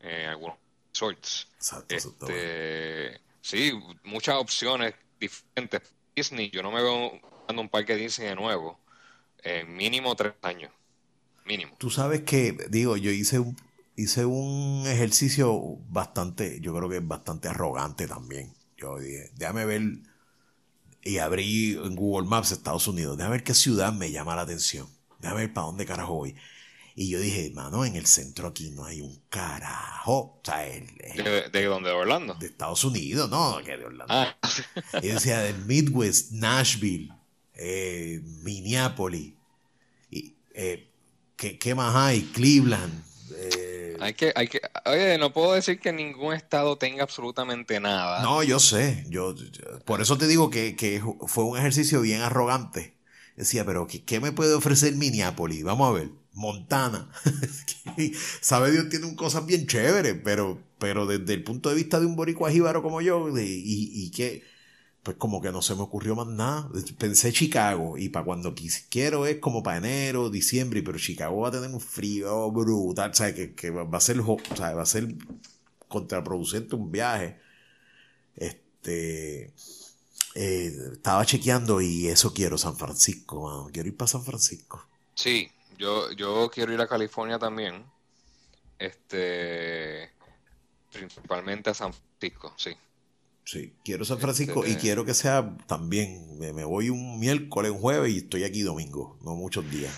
[0.00, 0.58] en algunos
[0.92, 1.48] resorts.
[1.56, 5.80] Exacto, este, sí, muchas opciones diferentes.
[6.14, 8.78] Disney, yo no me veo dando un parque Disney de nuevo
[9.42, 10.70] en mínimo tres años.
[11.46, 11.76] Mínimo.
[11.78, 13.56] Tú sabes que, digo, yo hice un,
[13.96, 18.52] hice un ejercicio bastante, yo creo que es bastante arrogante también.
[18.76, 19.82] Yo dije, déjame ver,
[21.02, 24.88] y abrí en Google Maps Estados Unidos, déjame ver qué ciudad me llama la atención.
[25.20, 26.34] Déjame ver para dónde carajo voy.
[26.96, 30.12] Y yo dije, mano, en el centro aquí no hay un carajo.
[30.12, 30.86] O sea, el,
[31.50, 31.88] ¿De, dónde?
[31.88, 32.34] ¿De Orlando?
[32.34, 34.14] De Estados Unidos, no, que de Orlando.
[34.14, 34.36] Ah.
[35.02, 37.10] y decía, de Midwest, Nashville,
[37.54, 39.34] eh, Minneapolis.
[40.10, 40.88] Y, eh,
[41.36, 42.22] ¿qué, más hay?
[42.32, 43.02] Cleveland.
[44.04, 48.22] Hay que, hay que, oye, no puedo decir que ningún estado tenga absolutamente nada.
[48.22, 49.06] No, yo sé.
[49.08, 49.34] Yo,
[49.86, 52.98] por eso te digo que, que, fue un ejercicio bien arrogante.
[53.34, 55.64] Decía, pero ¿qué, ¿qué me puede ofrecer Minneapolis?
[55.64, 56.10] Vamos a ver.
[56.34, 57.08] Montana.
[58.42, 62.14] Sabe Dios tiene cosas bien chéveres, pero, pero desde el punto de vista de un
[62.14, 64.42] boricua jíbaro como yo, y, y, que,
[65.04, 66.68] pues como que no se me ocurrió más nada.
[66.98, 68.54] Pensé Chicago, y para cuando
[68.88, 73.14] quiero es como para enero, diciembre, pero Chicago va a tener un frío brutal, o
[73.14, 75.14] sea, que, va a ser, o va a ser
[75.88, 77.38] contraproducente un viaje.
[78.34, 79.52] Este,
[80.34, 84.86] eh, estaba chequeando y eso quiero, San Francisco, quiero ir para San Francisco.
[85.14, 87.84] Sí, yo, yo quiero ir a California también.
[88.78, 90.10] Este,
[90.90, 92.74] principalmente a San Francisco, sí.
[93.44, 97.78] Sí, quiero San Francisco y este, quiero que sea también, me, voy un miércoles, un
[97.78, 99.92] jueves y estoy aquí domingo, no muchos días.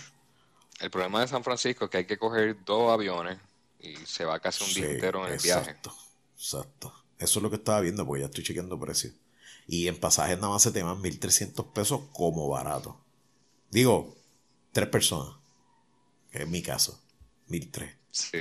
[0.80, 3.38] El problema de San Francisco es que hay que coger dos aviones
[3.80, 5.70] y se va casi un día entero en el viaje.
[5.70, 5.94] Exacto,
[6.34, 6.94] exacto.
[7.18, 9.14] Eso es lo que estaba viendo porque ya estoy chequeando precios.
[9.68, 13.00] Y en pasajes nada más se te van 1.300 pesos como barato.
[13.70, 14.16] Digo,
[14.72, 15.36] tres personas
[16.32, 17.00] en mi caso,
[17.48, 17.96] 1003.
[18.10, 18.38] Sí.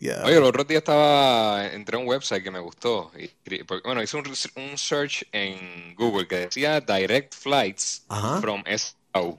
[0.00, 3.10] Oye, el otro día estaba, entré a un website que me gustó.
[3.18, 3.30] Y,
[3.82, 8.04] bueno, hice un, search en Google que decía Direct Flights
[8.40, 9.38] from SAU.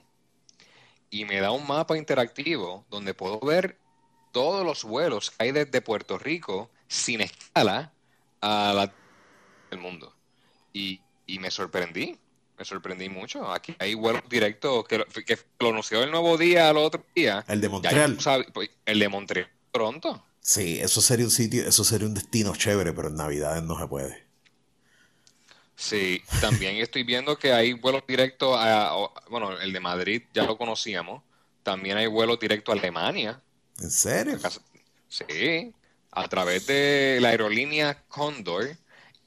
[1.10, 3.78] Y me da un mapa interactivo donde puedo ver
[4.32, 7.94] todos los vuelos que hay desde Puerto Rico sin escala
[8.42, 8.94] a la
[9.70, 10.14] del mundo.
[10.74, 12.18] Y, y me sorprendí
[12.58, 13.52] me sorprendí mucho.
[13.52, 17.46] Aquí hay vuelos directos que, que lo anunció el nuevo día al otro día.
[17.48, 18.18] El de Montreal.
[18.84, 20.24] El de Montreal pronto.
[20.48, 23.88] Sí, eso sería un sitio, eso sería un destino chévere, pero en Navidades no se
[23.88, 24.26] puede.
[25.76, 28.96] Sí, también estoy viendo que hay vuelos directos a,
[29.30, 31.22] bueno, el de Madrid ya lo conocíamos.
[31.64, 33.42] También hay vuelos directos a Alemania.
[33.82, 34.40] ¿En serio?
[35.10, 35.74] Sí,
[36.12, 38.78] a través de la aerolínea Condor.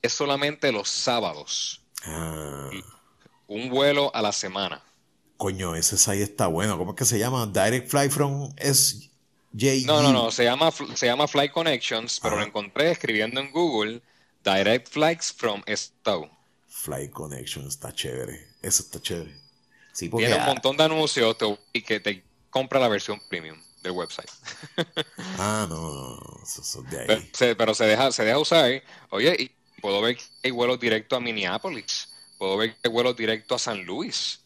[0.00, 1.82] Es solamente los sábados.
[2.04, 2.70] Ah
[3.50, 4.80] un vuelo a la semana.
[5.36, 6.78] Coño, ese ahí está bueno.
[6.78, 7.46] ¿Cómo es que se llama?
[7.46, 8.54] Direct Fly from
[9.52, 10.30] No, no, no.
[10.30, 14.02] Se llama, se llama Flight Connections, pero lo encontré escribiendo en Google
[14.44, 16.30] Direct Flights from STO.
[16.68, 18.46] Flight Connections está chévere.
[18.62, 19.34] Eso está chévere.
[19.92, 21.36] Sí, Tiene un montón de anuncios
[21.72, 24.30] y que te compra la versión premium del website.
[25.38, 27.06] ah, no, eso, de ahí.
[27.06, 28.82] Pero, se, pero se, deja, se deja usar.
[29.10, 32.08] Oye, y puedo ver que hay vuelos directos a Minneapolis.
[32.38, 34.40] Puedo ver que hay vuelos directo a San Luis.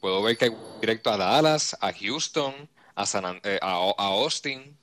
[0.00, 4.76] Puedo ver que hay directo a Dallas, a Houston, a, San, eh, a, Austin.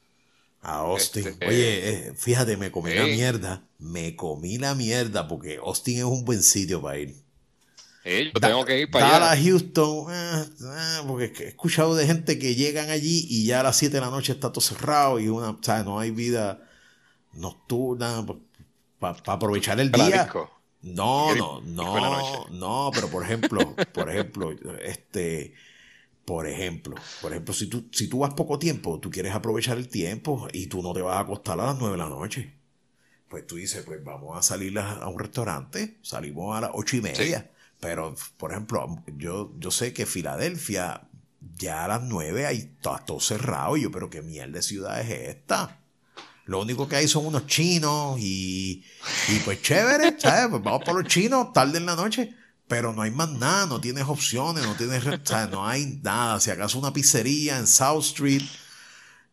[0.62, 1.28] A Austin.
[1.28, 3.64] Este, Oye, eh, fíjate, me comí la mierda.
[3.80, 7.16] Me comí la mierda porque Austin es un buen sitio para ir.
[8.06, 9.42] yo tengo que ir para allá.
[9.42, 10.46] Houston, eh,
[11.08, 14.10] porque he escuchado de gente que llegan allí y ya a las 7 de la
[14.10, 16.68] noche está todo cerrado y una, o no hay vida
[17.34, 18.26] nocturna
[19.00, 20.30] para aprovechar el día.
[20.84, 25.54] No, no, no, no, pero por ejemplo, por ejemplo, este,
[26.32, 29.90] por ejemplo, por ejemplo, si tú, si tú vas poco tiempo, tú quieres aprovechar el
[29.90, 32.56] tiempo y tú no te vas a acostar a las nueve de la noche.
[33.28, 37.02] Pues tú dices, pues vamos a salir a, un restaurante, salimos a las ocho y
[37.02, 37.52] media.
[37.82, 41.10] Pero, por ejemplo, yo, yo sé que Filadelfia
[41.58, 43.76] ya a las nueve hay todo, todo cerrado.
[43.76, 45.82] Y yo, pero qué mierda de ciudad es esta
[46.46, 48.86] Lo único que hay son unos chinos y,
[49.28, 50.48] y pues chévere, ¿sabes?
[50.50, 52.34] Pues vamos por los chinos tarde en la noche.
[52.72, 55.04] Pero no hay más nada, no tienes opciones, no tienes,
[55.52, 56.40] no hay nada.
[56.40, 58.44] Si acaso una pizzería en South Street,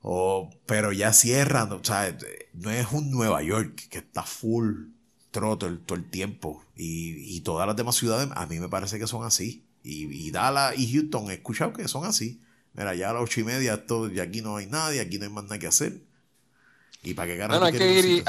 [0.03, 2.19] o, pero ya cierran, o sea,
[2.55, 4.89] no es un Nueva York que está full
[5.31, 6.65] troto todo el tiempo.
[6.75, 9.65] Y, y, todas las demás ciudades, a mí me parece que son así.
[9.85, 12.43] Y, y Dallas y Houston, he escuchado que son así.
[12.73, 15.27] Mira, ya a las ocho y media, esto, y aquí no hay nadie, aquí no
[15.27, 16.01] hay más nada que hacer.
[17.05, 17.61] ¿Y para qué ganas?
[17.61, 18.25] No, hay, que ir y,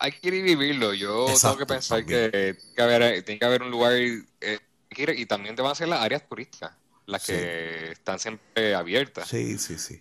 [0.00, 0.94] hay que ir y vivirlo.
[0.94, 4.58] Yo tengo que pensar que, tiene que, haber, tiene que haber un lugar eh,
[4.90, 6.72] y también te van a ser las áreas turísticas,
[7.06, 9.28] las que están siempre abiertas.
[9.28, 10.00] Sí, sí, sí.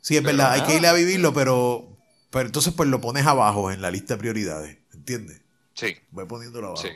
[0.00, 1.98] Sí, es verdad, hay que ir a vivirlo, pero,
[2.30, 5.42] pero entonces pues lo pones abajo en la lista de prioridades, ¿entiendes?
[5.74, 5.96] Sí.
[6.10, 6.82] Voy poniéndolo abajo.
[6.82, 6.90] Sí.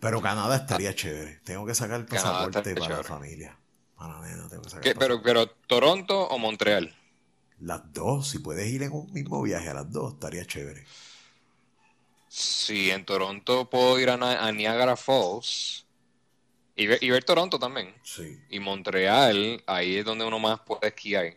[0.00, 1.40] Pero Canadá estaría chévere.
[1.44, 3.58] Tengo que sacar el pasaporte para la familia.
[3.96, 6.94] Para la nena, tengo que sacar pero, pero, ¿Toronto o Montreal?
[7.60, 8.30] Las dos.
[8.30, 10.84] Si puedes ir en un mismo viaje a las dos, estaría chévere.
[12.34, 15.86] Sí, en Toronto puedo ir a, Niagara Falls
[16.74, 17.94] y ver, y ver, Toronto también.
[18.02, 18.40] Sí.
[18.48, 21.36] Y Montreal, ahí es donde uno más puede esquiar.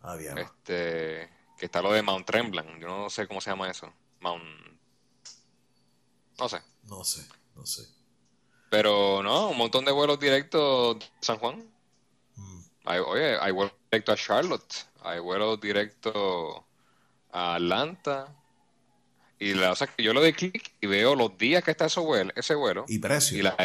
[0.00, 2.80] Ah, este, que está lo de Mount Tremblant.
[2.80, 3.92] Yo no sé cómo se llama eso.
[4.20, 4.44] Mount.
[6.38, 6.62] No sé.
[6.84, 7.82] No sé, no sé.
[8.70, 11.68] Pero no, un montón de vuelos directos de San Juan.
[12.36, 12.60] Mm.
[12.84, 14.74] Hay, oye, hay vuelos directos a Charlotte.
[15.02, 16.62] Hay vuelos directos
[17.32, 18.32] a Atlanta.
[19.40, 21.86] Y la cosa es que yo lo doy clic y veo los días que está
[21.86, 23.56] ese vuelo, ese vuelo y precio y la,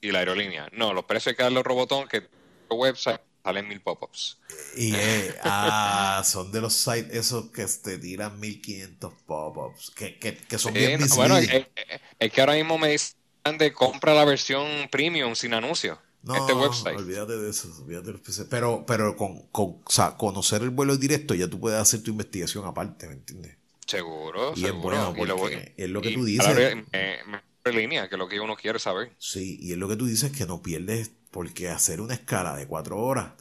[0.00, 0.68] y la aerolínea.
[0.72, 2.28] No, los precios que darle los robotón que el
[2.70, 4.38] website salen mil pop-ups.
[4.76, 10.36] Y eh, ah, son de los sites esos que te tiran 1500 pop-ups, que, que,
[10.36, 13.16] que, son bien Bueno, es, que ahora mismo me dicen
[13.58, 15.98] de compra la versión premium sin anuncio.
[16.22, 16.96] No, este website.
[16.96, 20.96] olvídate de eso, olvídate de los Pero, pero con, con o sea, conocer el vuelo
[20.96, 23.56] directo ya tú puedes hacer tu investigación aparte, ¿me entiendes?
[23.86, 24.96] Seguro, y seguro.
[24.96, 26.76] es bueno porque es lo que tú dices.
[26.94, 29.12] Me, línea, que es lo que uno quiere saber.
[29.18, 32.66] Sí, y es lo que tú dices que no pierdes porque hacer una escala de
[32.66, 33.32] cuatro horas,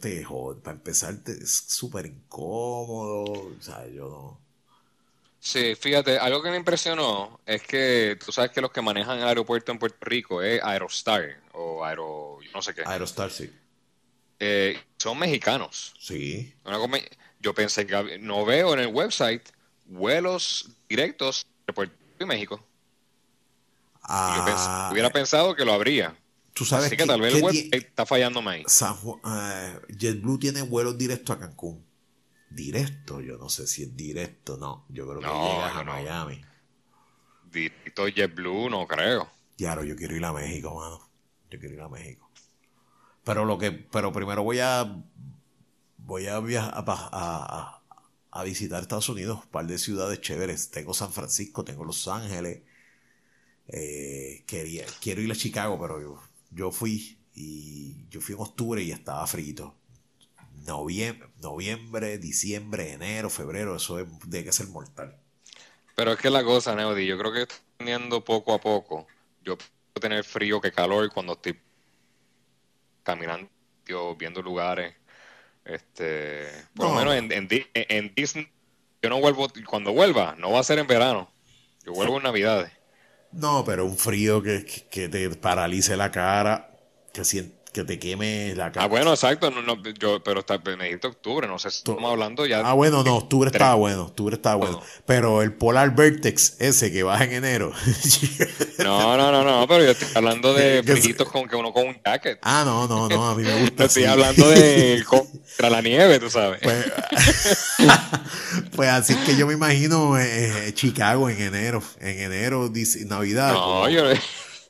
[0.00, 0.60] te jode.
[0.60, 3.24] Para empezar, es súper incómodo.
[3.32, 4.40] O sea, yo no.
[5.40, 9.26] Sí, fíjate, algo que me impresionó es que tú sabes que los que manejan el
[9.26, 12.38] aeropuerto en Puerto Rico es Aerostar o Aero.
[12.54, 12.82] no sé qué.
[12.86, 13.50] Aerostar, sí.
[14.38, 15.94] Eh, son mexicanos.
[15.98, 16.54] Sí.
[17.40, 19.42] yo pensé que no veo en el website
[19.92, 22.66] vuelos directos de Puerto Rico y México.
[24.02, 26.16] Ah, yo hubiera pensado que lo habría.
[26.54, 28.82] Tú sabes que, tal vez el web está fallando más.
[28.82, 31.84] Eh, JetBlue tiene vuelos directos a Cancún.
[32.50, 34.84] Directo, yo no sé si es directo, no.
[34.90, 36.44] Yo creo que llega a Miami.
[37.50, 39.30] Directo JetBlue, no creo.
[39.56, 41.00] Claro, yo quiero ir a México, mano.
[41.50, 42.30] Yo quiero ir a México.
[43.24, 44.84] Pero lo que, pero primero voy a
[45.98, 47.81] voy a viajar a, a,
[48.42, 50.70] visitar Estados Unidos, un par de ciudades chéveres.
[50.70, 52.62] Tengo San Francisco, tengo Los Ángeles.
[53.68, 58.92] Eh, quería, quiero ir a Chicago, pero yo fui y yo fui en octubre y
[58.92, 59.76] estaba frito.
[60.66, 65.16] Noviembre, noviembre, diciembre, enero, febrero, eso es, debe que ser mortal.
[65.94, 69.06] Pero es que la cosa, Neody, yo creo que teniendo poco a poco.
[69.42, 71.58] Yo puedo tener frío que calor cuando estoy
[73.02, 73.50] caminando,
[74.16, 74.94] viendo lugares.
[75.64, 78.48] Este, por lo menos en, en, Disney,
[79.00, 81.30] yo no vuelvo, cuando vuelva, no va a ser en verano.
[81.84, 82.72] Yo vuelvo en Navidades.
[83.32, 86.70] No, pero un frío que, que te paralice la cara,
[87.12, 87.22] que,
[87.72, 88.84] que te queme la cara.
[88.84, 89.50] Ah, bueno, exacto.
[89.50, 92.60] No, no, yo, pero está, me dijiste octubre, no sé si estamos hablando ya.
[92.60, 94.82] Ah, bueno, no, octubre estaba bueno, octubre estaba bueno.
[95.06, 97.72] Pero el Polar Vertex, ese que baja en enero.
[98.78, 101.91] no, no, no, no, pero yo estoy hablando de fríos con que uno con
[102.42, 103.84] Ah, no, no, no, a mí me gusta.
[103.86, 106.60] estoy hablando de contra la nieve, tú sabes.
[106.62, 106.92] Pues,
[108.76, 112.70] pues así que yo me imagino eh, Chicago en enero, en enero,
[113.06, 113.52] Navidad.
[113.52, 114.04] No, yo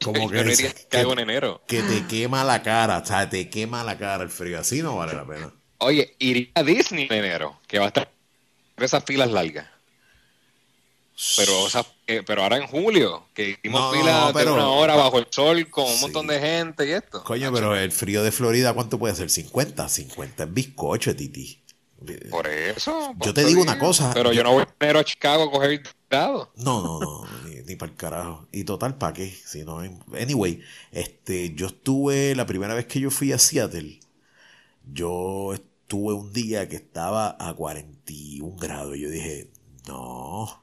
[0.03, 1.62] como que, en enero.
[1.66, 4.97] que te quema la cara, o sea, te quema la cara el frío, así no
[4.97, 5.53] vale la pena.
[5.78, 8.11] Oye, iría a Disney en enero, que va a estar
[8.76, 9.66] esas filas largas.
[11.37, 11.53] Pero,
[12.07, 15.85] eh, pero ahora en julio, que hicimos filas de una hora bajo el sol con
[15.85, 17.23] un montón de gente y esto.
[17.23, 19.31] Coño, pero el frío de Florida, ¿cuánto puede ser?
[19.31, 21.63] 50, 50 es bizcocho, Titi.
[22.31, 23.15] Por eso.
[23.25, 24.11] Yo te digo una cosa.
[24.13, 26.51] Pero yo, no voy a a Chicago a coger dado.
[26.57, 27.25] No, no, no,
[27.65, 28.49] ni, para el carajo.
[28.53, 29.31] Y total, ¿para qué?
[29.31, 29.79] Si no,
[30.19, 30.61] anyway,
[30.91, 34.01] este, yo estuve, la primera vez que yo fui a Seattle,
[34.93, 38.97] yo estuve un día que estaba a 41 grados.
[38.99, 39.51] Yo dije,
[39.87, 40.62] no.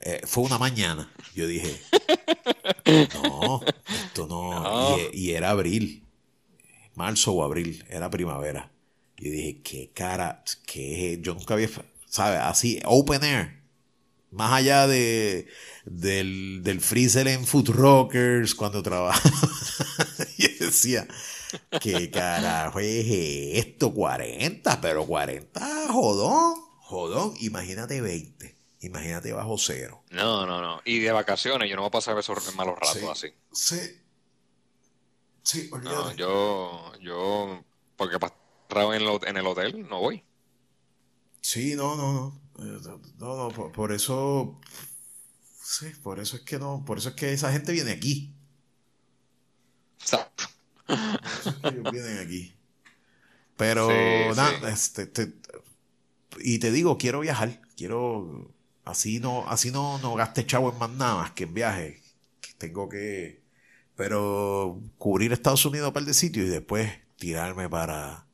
[0.00, 1.12] Eh, fue una mañana.
[1.34, 1.80] Yo dije,
[3.14, 3.60] no,
[4.04, 4.96] esto no.
[5.12, 6.04] Y, y era abril,
[6.94, 8.70] marzo o abril, era primavera.
[9.16, 11.68] Yo dije, qué cara, que yo nunca había,
[12.06, 12.40] ¿sabes?
[12.40, 13.58] Así, open air.
[14.30, 15.48] Más allá de,
[15.86, 19.32] del, del freezer en Food Rockers cuando trabajaba.
[20.38, 21.08] y decía,
[21.80, 23.06] ¿qué carajo es
[23.66, 23.92] esto?
[23.92, 27.34] 40, pero 40, jodón, jodón.
[27.40, 28.57] Imagínate 20.
[28.80, 30.04] Imagínate bajo cero.
[30.10, 30.80] No, no, no.
[30.84, 33.32] Y de vacaciones, yo no voy a pasar esos malos ratos así.
[33.52, 33.80] Sí.
[35.42, 37.64] Sí, No, yo, yo,
[37.96, 40.22] porque para en, en el hotel no voy.
[41.40, 42.40] Sí, no, no, no.
[42.58, 44.60] Eh, no, no, por, eso.
[45.62, 46.84] Sí, por eso es que no.
[46.84, 48.34] Por eso es que esa gente viene aquí.
[49.98, 50.44] Exacto.
[50.86, 52.54] Por eso es que ellos vienen aquí.
[53.56, 53.88] Pero,
[54.34, 55.10] nada, este,
[56.40, 57.60] y te digo, quiero viajar.
[57.76, 58.54] Quiero.
[58.88, 62.02] Así no, así no, no gaste chavo en más nada más que en viaje.
[62.40, 63.42] Que tengo que.
[63.94, 68.26] Pero cubrir Estados Unidos para el de sitio y después tirarme para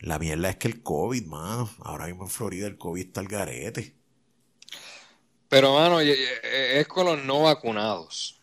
[0.00, 3.28] la mierda es que el COVID, mano, ahora mismo en Florida el COVID está al
[3.28, 3.94] garete.
[5.48, 8.40] Pero, mano, es con los no vacunados.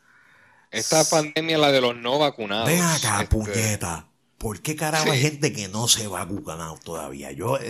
[0.72, 2.68] Esta pandemia es la de los no vacunados.
[2.68, 4.08] Ven acá, este, puñeta.
[4.38, 7.32] ¿Por qué carajo hay gente que no se va vacunado todavía?
[7.32, 7.70] Yo, eh,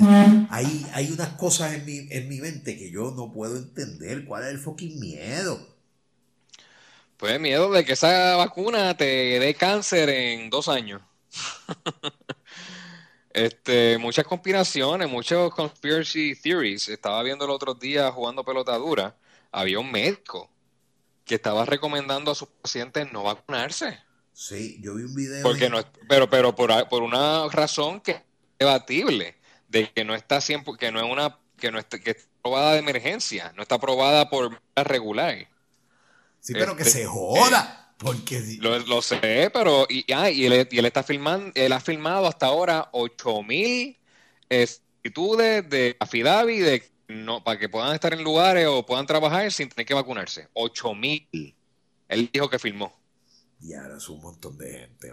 [0.50, 4.26] hay, hay unas cosas en mi, en mi mente que yo no puedo entender.
[4.26, 5.76] ¿Cuál es el fucking miedo?
[7.18, 9.06] Pues miedo de que esa vacuna te
[9.40, 11.02] dé cáncer en dos años.
[13.36, 16.88] Este, muchas conspiraciones, muchos conspiracy theories.
[16.88, 19.18] Estaba viendo el otro día jugando pelota dura.
[19.52, 20.50] Había un médico
[21.26, 24.00] que estaba recomendando a sus pacientes no vacunarse.
[24.36, 25.42] Sí, yo vi un video.
[25.44, 25.80] Porque no,
[26.10, 28.22] pero, pero por, por una razón que es
[28.60, 29.36] debatible,
[29.70, 32.74] de que no está siempre, que no es una, que no está, que está probada
[32.74, 35.48] de emergencia, no está aprobada por regular.
[36.42, 37.94] Sí, pero que este, se joda.
[37.98, 42.28] Porque lo, sé, pero y, ah, y, él, y, él, está filmando, él ha filmado
[42.28, 43.98] hasta ahora 8000
[44.50, 49.70] solicitudes de afidavi de no para que puedan estar en lugares o puedan trabajar sin
[49.70, 50.50] tener que vacunarse.
[50.54, 51.56] 8000.
[52.10, 52.94] Él dijo que filmó.
[53.62, 55.12] Y ahora es un montón de gente,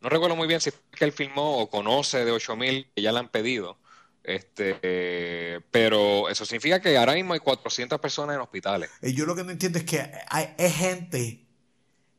[0.00, 3.12] No recuerdo muy bien si es que él filmó o conoce de 8000 que ya
[3.12, 3.78] le han pedido.
[4.24, 8.90] Este, eh, pero eso significa que ahora mismo hay 400 personas en hospitales.
[9.02, 11.46] Y yo lo que no entiendo es que hay, hay gente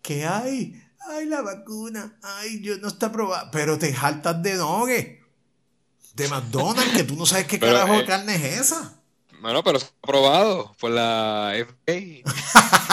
[0.02, 5.24] que hay, ay, la vacuna, ay, yo no está probada, pero te jaltas de nogue,
[6.14, 9.00] de McDonald's, que tú no sabes qué carajo de eh, carne es esa.
[9.42, 12.24] Bueno, pero está aprobado por la FDA,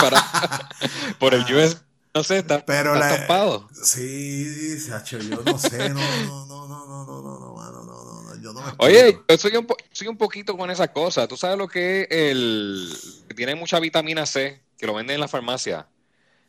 [1.18, 1.82] por el US,
[2.12, 3.68] no sé, está, pero está topado.
[3.72, 8.22] Sí, Sacho, yo no sé, no, no, no, no, no, no, no, no, no, no,
[8.34, 11.28] no, yo no me Oye, yo soy un, soy un poquito con esa cosa.
[11.28, 12.96] ¿Tú sabes lo que es el...
[13.28, 15.86] que tiene mucha vitamina C, que lo venden en la farmacia?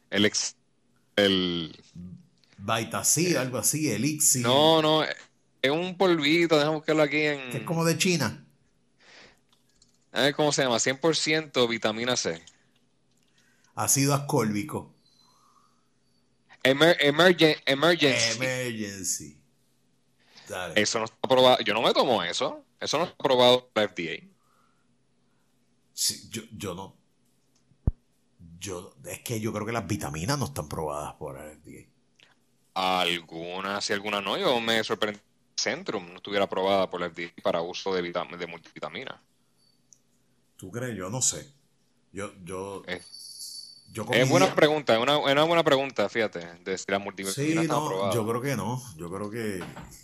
[0.09, 0.55] El, ex,
[1.16, 1.76] el
[2.57, 4.41] Vitacid, algo así, Elixir.
[4.41, 7.39] No, no, es un polvito, déjame buscarlo aquí en...
[7.39, 8.45] es como de China.
[10.12, 12.43] A ver cómo se llama, 100% vitamina C.
[13.76, 14.93] Ácido ascórbico.
[16.64, 17.62] Emergency.
[17.66, 19.41] Emergency.
[20.76, 21.57] Eso no está aprobado.
[21.64, 22.66] Yo no me tomo eso.
[22.80, 24.28] Eso no está aprobado por la FDA.
[25.93, 27.01] Sí, yo, yo no
[28.62, 31.89] yo, es que yo creo que las vitaminas no están probadas por el FDA.
[32.76, 34.38] Algunas, sí, algunas no.
[34.38, 35.26] Yo me sorprendí que
[35.62, 39.20] Centrum no estuviera aprobada por el FDA para uso de, de multivitaminas.
[40.55, 40.95] ¿Tú crees?
[40.95, 41.51] Yo no sé.
[42.14, 43.31] Yo, yo, es,
[44.30, 48.28] buena pregunta, es una, una, buena pregunta, fíjate, de si las multivitaminas sí, no, Yo
[48.28, 49.64] creo que no, yo creo que,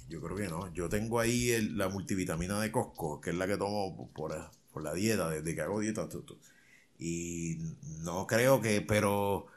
[0.09, 0.73] yo creo que no.
[0.73, 4.93] Yo tengo ahí la multivitamina de Costco, que es la que tomo por, por la
[4.93, 6.07] dieta, desde que hago dieta.
[6.99, 7.57] Y
[7.99, 9.47] no creo que, pero,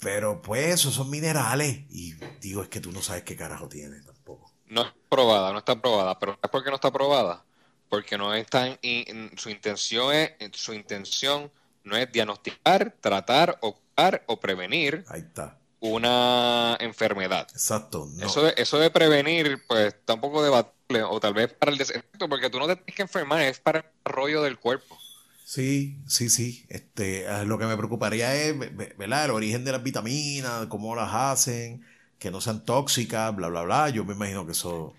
[0.00, 1.84] pero pues esos son minerales.
[1.90, 4.52] Y digo, es que tú no sabes qué carajo tiene tampoco.
[4.66, 7.44] No está probada, no está probada, pero es porque no está probada.
[7.88, 11.50] Porque no está en, su intención es, su intención
[11.84, 15.04] no es diagnosticar, tratar, o curar o prevenir.
[15.08, 17.46] Ahí está una enfermedad.
[17.52, 18.08] Exacto.
[18.22, 22.48] Eso, de, eso de prevenir, pues tampoco debatible, o tal vez para el desefecto, porque
[22.48, 24.98] tú no te tienes que enfermar, es para el desarrollo del cuerpo.
[25.44, 26.64] Sí, sí, sí.
[26.70, 28.58] Este, ah, lo que me preocuparía es,
[28.96, 29.26] ¿verdad?
[29.26, 31.84] El origen de las vitaminas, cómo las hacen,
[32.18, 33.90] que no sean tóxicas, bla, bla, bla.
[33.90, 34.94] Yo me imagino que eso...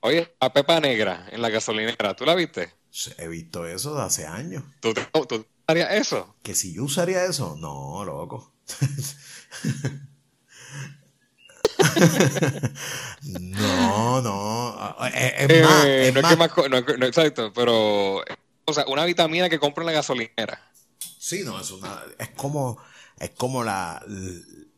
[0.00, 2.72] Oye, la pepa negra en la gasolinera, ¿tú la viste?
[3.18, 4.64] He visto eso de hace años.
[4.80, 4.94] ¿Tú,
[5.28, 6.34] tú harías eso?
[6.42, 8.52] Que si yo usaría eso, no, loco.
[13.22, 14.96] no, no.
[15.06, 16.32] Es, eh, más, es no más.
[16.32, 18.22] Es que más no, exacto, pero
[18.64, 20.60] o sea, una vitamina que compro en la gasolinera.
[21.18, 22.02] Sí, no, es una.
[22.18, 22.78] Es como.
[23.18, 24.04] Es como la.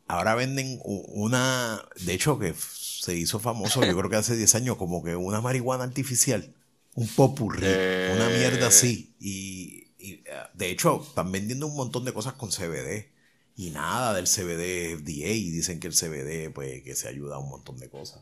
[0.07, 1.83] Ahora venden una.
[2.01, 5.41] De hecho, que se hizo famoso, yo creo que hace 10 años, como que una
[5.41, 6.53] marihuana artificial.
[6.95, 9.13] Un popurrí, Eh, una mierda así.
[9.19, 13.13] Y, y, eh, de hecho, están vendiendo un montón de cosas con CBD.
[13.57, 15.31] Y nada del CBD FDA.
[15.31, 18.21] Y dicen que el CBD, pues, que se ayuda a un montón de cosas.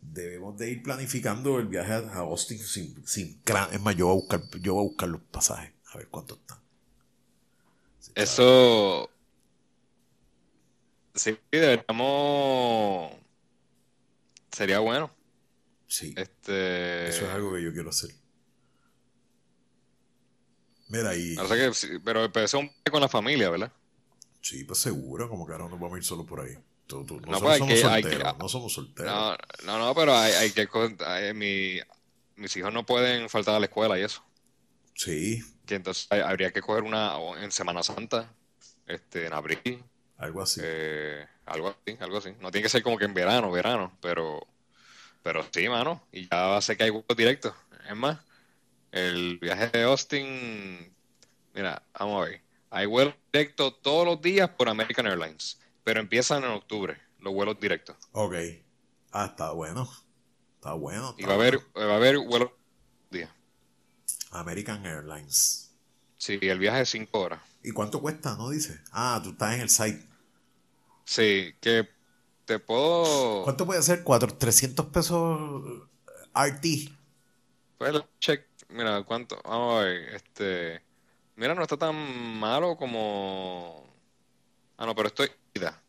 [0.00, 3.42] Debemos de ir planificando el viaje a Austin sin, sin
[3.72, 5.72] Es más, yo voy a buscar, yo voy a buscar los pasajes.
[5.92, 6.58] A ver cuánto están.
[8.14, 9.10] Eso.
[11.14, 13.12] Sí, deberíamos.
[14.52, 15.10] Sería bueno.
[15.86, 16.14] Sí.
[16.16, 17.08] Este.
[17.08, 18.10] Eso es algo que yo quiero hacer.
[21.02, 23.72] Mira, No sé qué, sí, pero empecé un poco con la familia, ¿verdad?
[24.40, 26.56] sí, pues seguro, como que ahora nos vamos a ir solo por ahí.
[26.86, 29.10] Tú- tú- No, pues somos que- solteros, que- no somos solteros.
[29.10, 30.68] No, no, no, pero hay, hay que.
[31.06, 31.80] hay- mi-
[32.36, 34.22] mis hijos no pueden faltar a la escuela y eso.
[34.94, 38.30] Sí, Que entonces hay- habría que coger una o en Semana Santa,
[38.86, 39.82] este, en abril,
[40.18, 40.60] algo así.
[40.62, 42.30] eh, algo así, algo así.
[42.40, 44.46] No tiene que ser como que en verano, verano, pero,
[45.22, 46.06] pero sí, mano.
[46.12, 47.54] Y ya sé que hay vuelos directos.
[47.88, 48.18] Es más,
[48.94, 50.94] el viaje de Austin,
[51.52, 52.42] mira, vamos a ver.
[52.70, 57.58] Hay vuelos directos todos los días por American Airlines, pero empiezan en octubre, los vuelos
[57.58, 57.96] directos.
[58.12, 58.34] Ok.
[59.10, 59.90] Ah, está bueno.
[60.54, 61.12] Está bueno.
[61.18, 62.50] Y está va a haber, va a haber vuelos
[63.10, 63.30] días.
[64.30, 65.72] American Airlines.
[66.16, 67.42] Sí, el viaje es cinco horas.
[67.64, 68.36] ¿Y cuánto cuesta?
[68.36, 68.80] No dice.
[68.92, 70.06] Ah, tú estás en el site.
[71.04, 71.88] Sí, que
[72.44, 73.42] te puedo...
[73.42, 74.04] ¿Cuánto puede ser?
[74.04, 75.62] ¿Cuatro, 300 pesos
[76.32, 76.64] RT?
[77.76, 80.82] Pues check, mira, cuánto, vamos a ver, este,
[81.36, 81.94] mira, no está tan
[82.38, 83.86] malo como,
[84.76, 85.82] ah, no, pero estoy, ida,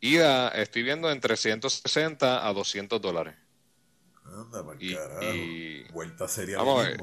[0.00, 3.34] ida, estoy viendo entre 160 a 200 dólares.
[4.24, 5.22] Anda, para Y- carajo.
[5.34, 7.00] y- Vuelta sería Vamos lo a ver.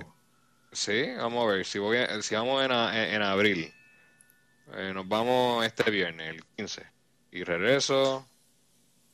[0.71, 3.73] Sí, vamos a ver, si voy, a- si vamos en, a- en, abril,
[4.73, 6.86] eh, nos vamos este viernes, el 15,
[7.32, 8.28] y regreso,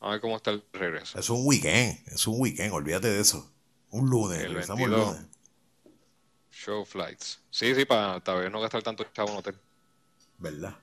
[0.01, 1.17] a ver cómo está el regreso.
[1.19, 1.99] Es un weekend.
[2.07, 2.73] Es un weekend.
[2.73, 3.49] Olvídate de eso.
[3.91, 4.39] Un lunes.
[4.39, 5.15] El Regresamos el 22.
[5.17, 5.29] lunes.
[6.63, 7.39] Show flights.
[7.49, 9.55] Sí, sí, para tal vez no gastar tanto chavo en hotel.
[10.37, 10.75] ¿Verdad?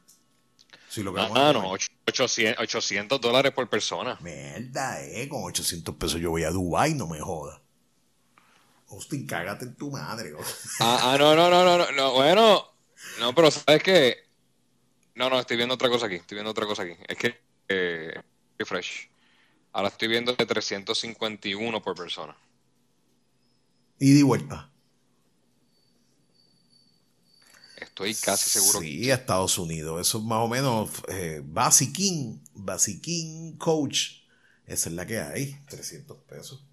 [0.88, 4.18] Si lo que Ah, a no, och- 800, 800 dólares por persona.
[4.20, 5.28] Mierda, eh.
[5.28, 7.60] Con 800 pesos yo voy a Dubai, no me jodas.
[8.90, 10.32] Austin, cágate en tu madre.
[10.34, 10.40] oh.
[10.80, 12.64] Ah, ah, no, no, no, no, no, no, bueno,
[13.20, 14.16] no, pero sabes que,
[15.14, 16.94] no, no, estoy viendo otra cosa aquí, estoy viendo otra cosa aquí.
[17.06, 18.20] Es que, eh,
[18.58, 19.10] refresh.
[19.72, 22.34] Ahora estoy viendo de 351 por persona.
[24.00, 24.70] Y di vuelta.
[27.99, 28.78] Estoy casi seguro.
[28.80, 30.01] Sí, a Estados Unidos.
[30.01, 34.20] Eso es más o menos eh, Basiquín, Basiquín Coach.
[34.66, 35.59] Esa es la que hay.
[35.68, 36.64] 300 pesos.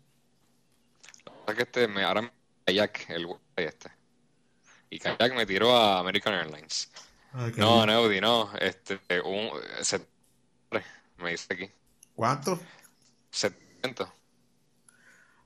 [1.25, 2.31] O sea que este, me, ahora me
[2.65, 3.89] kayak, el este.
[4.91, 6.91] Y kayak me tiró a American Airlines.
[7.57, 9.49] No, Neudi, no, este, un,
[9.81, 10.07] set-
[11.17, 11.71] me dice aquí,
[12.15, 12.59] ¿Cuánto?
[13.31, 14.13] 70.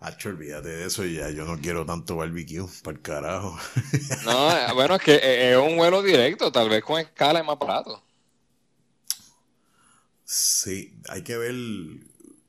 [0.01, 1.29] Hacho, olvídate de eso ya.
[1.29, 2.65] Yo no quiero tanto barbecue.
[2.83, 3.57] Para el carajo.
[4.21, 7.45] No, eh, bueno, es que eh, es un vuelo directo, tal vez con escala es
[7.45, 8.03] más barato.
[10.25, 11.53] sí, hay que ver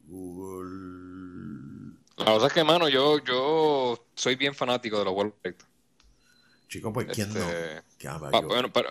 [0.07, 1.97] Google.
[2.17, 5.67] La cosa es que, mano, yo, yo soy bien fanático de los vuelos directos.
[6.69, 7.41] Chico, pues ¿quién no?
[7.41, 8.49] Este, ¿Qué ama Pa- yo?
[8.49, 8.91] bueno, pero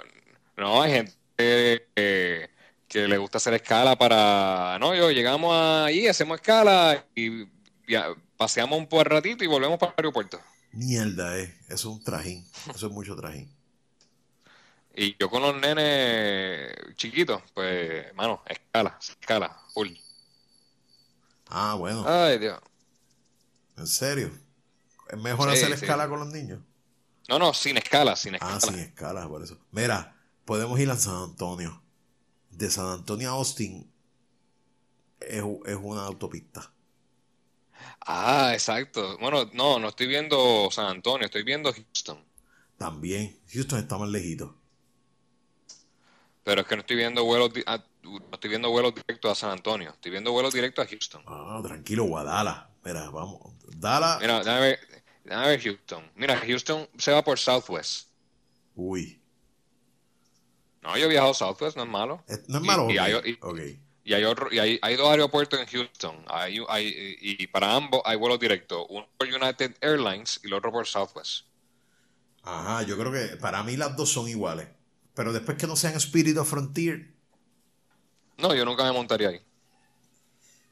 [0.58, 2.50] no, hay gente que,
[2.88, 7.46] que le gusta hacer escala para, no, yo llegamos ahí, hacemos escala y
[7.88, 8.08] ya,
[8.40, 10.40] paseamos un por ratito y volvemos para el aeropuerto.
[10.72, 11.54] Mierda, eh.
[11.66, 12.48] Eso es un trajín.
[12.74, 13.54] Eso es mucho trajín.
[14.96, 19.90] Y yo con los nenes chiquitos, pues, mano, escala, escala, full.
[21.50, 22.06] Ah, bueno.
[22.08, 22.60] Ay, Dios.
[23.78, 24.32] ¿En serio?
[25.10, 25.84] ¿Es mejor Sí, hacer sí.
[25.86, 26.62] escala con los niños?
[27.28, 28.60] No, no, sin escala, sin Ah, escala.
[28.62, 29.58] sin escala, por eso.
[29.72, 30.16] Mira,
[30.46, 31.82] podemos ir a San Antonio.
[32.52, 33.92] De San Antonio a Austin
[35.20, 36.72] es, es una autopista.
[38.02, 39.18] Ah, exacto.
[39.20, 42.24] Bueno, no, no estoy viendo San Antonio, estoy viendo Houston.
[42.78, 43.38] También.
[43.54, 44.56] Houston está más lejito.
[46.44, 49.52] Pero es que no estoy viendo vuelos, ah, no estoy viendo vuelos directos a San
[49.52, 51.24] Antonio, estoy viendo vuelos directos a Houston.
[51.28, 52.70] Ah, tranquilo, Guadala.
[52.84, 53.54] Mira, vamos.
[53.78, 54.18] Dala.
[54.22, 54.80] Mira, déjame ver,
[55.26, 56.12] déjame ver Houston.
[56.16, 58.08] Mira, Houston se va por Southwest.
[58.76, 59.22] Uy.
[60.82, 62.24] No, yo he viajado a Southwest, no es malo.
[62.48, 62.90] No es malo.
[62.90, 63.60] y ok, hay- y- ok.
[64.04, 66.16] Y hay otro, y hay, hay dos aeropuertos en Houston.
[66.28, 68.86] Hay, hay, y para ambos hay vuelos directos.
[68.90, 71.46] Uno por United Airlines y el otro por Southwest.
[72.44, 74.68] Ajá, yo creo que para mí las dos son iguales.
[75.14, 77.14] Pero después que no sean Spirit of Frontier.
[78.38, 79.42] No, yo nunca me montaría ahí.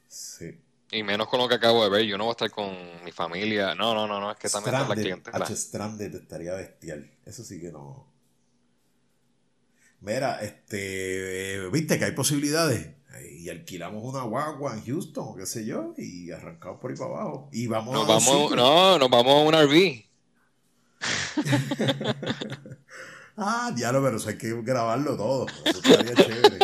[0.08, 0.58] Sí.
[0.90, 2.06] Y menos con lo que acabo de ver.
[2.06, 3.74] Yo no voy a estar con mi familia.
[3.74, 4.32] No, no, no, no.
[4.32, 5.44] Es que también está la Stranded, clientela.
[5.44, 5.56] H.
[5.56, 7.10] Stranded estaría bestial.
[7.26, 8.10] Eso sí que no.
[10.00, 12.97] Mira, este, viste que hay posibilidades.
[13.30, 17.48] Y alquilamos una guagua en Houston, qué sé yo, y arrancamos por ahí para abajo.
[17.52, 20.04] Y vamos Nos a vamos, no, nos vamos a un RV.
[23.40, 25.46] Ah, diablo, pero eso hay que grabarlo todo.
[25.64, 26.58] Eso estaría chévere.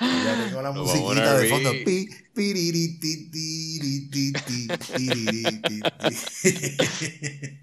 [0.00, 1.70] Ya tengo la Nos musiquita de fondo.
[1.84, 4.66] Pi, piriri, ti, tiri, ti, ti.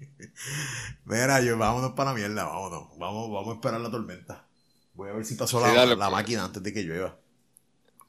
[1.04, 2.88] Mira, yo, vámonos para la mierda, vámonos.
[2.98, 4.46] Vamos, vamos a esperar la tormenta.
[4.94, 6.12] Voy a ver si pasó la, Sí, dale, la pues.
[6.12, 7.18] máquina antes de que llueva.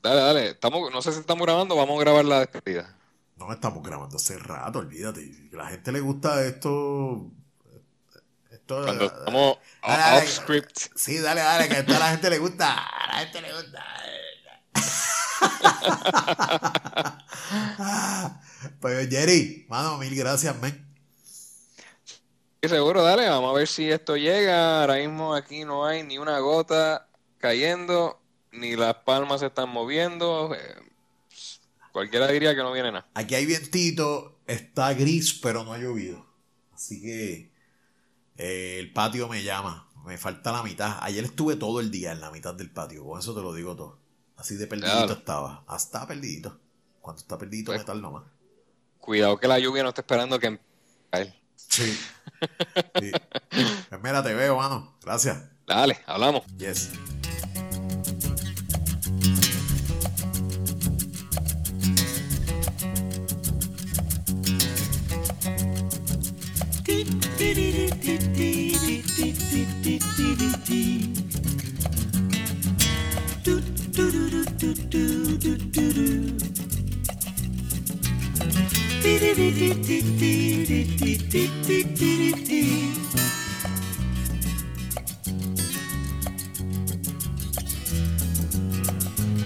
[0.02, 0.50] Dale, dale.
[0.52, 2.96] Estamos, no sé si estamos grabando, vamos a grabar la despedida.
[3.36, 5.50] No estamos grabando hace rato, olvídate.
[5.54, 7.30] A la gente le gusta esto.
[8.50, 10.18] Esto Cuando estamos Dale, dale.
[10.24, 10.78] off script.
[10.96, 12.74] Sí, dale, dale, que a toda la gente le gusta.
[12.74, 13.84] A la gente le gusta.
[18.80, 20.86] pues Jerry, mano, mil gracias, men.
[22.62, 24.82] Sí, seguro, dale, vamos a ver si esto llega.
[24.82, 28.20] Ahora mismo aquí no hay ni una gota cayendo,
[28.58, 30.54] ni las palmas se están moviendo.
[30.56, 30.76] Eh,
[31.92, 33.08] cualquiera diría que no viene nada.
[33.14, 36.26] Aquí hay vientito, está gris, pero no ha llovido.
[36.74, 37.52] Así que
[38.38, 39.90] eh, el patio me llama.
[40.06, 40.98] Me falta la mitad.
[41.02, 43.04] Ayer estuve todo el día en la mitad del patio.
[43.06, 44.00] Con eso te lo digo todo.
[44.38, 45.14] Así de perdidito Claro.
[45.14, 45.66] estaba.
[45.76, 46.60] Estaba perdidito.
[47.02, 48.24] Cuando está perdidito, Pues- metal nomás.
[49.00, 50.60] Cuidado que la lluvia no esté esperando que.
[51.56, 51.98] Sí.
[53.00, 53.12] sí.
[53.90, 54.96] Pues mira, te veo, mano.
[55.02, 55.42] Gracias.
[55.66, 56.46] Dale, hablamos.
[56.58, 56.92] Yes.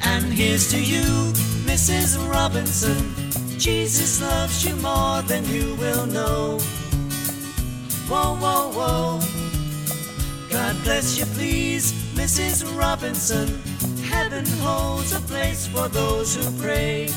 [0.03, 1.03] And here's to you,
[1.69, 2.17] Mrs.
[2.31, 3.13] Robinson.
[3.59, 6.57] Jesus loves you more than you will know.
[8.11, 9.19] Whoa, whoa, whoa.
[10.49, 12.65] God bless you, please, Mrs.
[12.77, 13.47] Robinson.
[14.03, 17.09] Heaven holds a place for those who pray.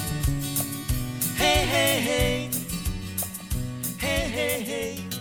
[1.34, 2.50] Hey, hey, hey.
[3.98, 5.13] Hey, hey, hey.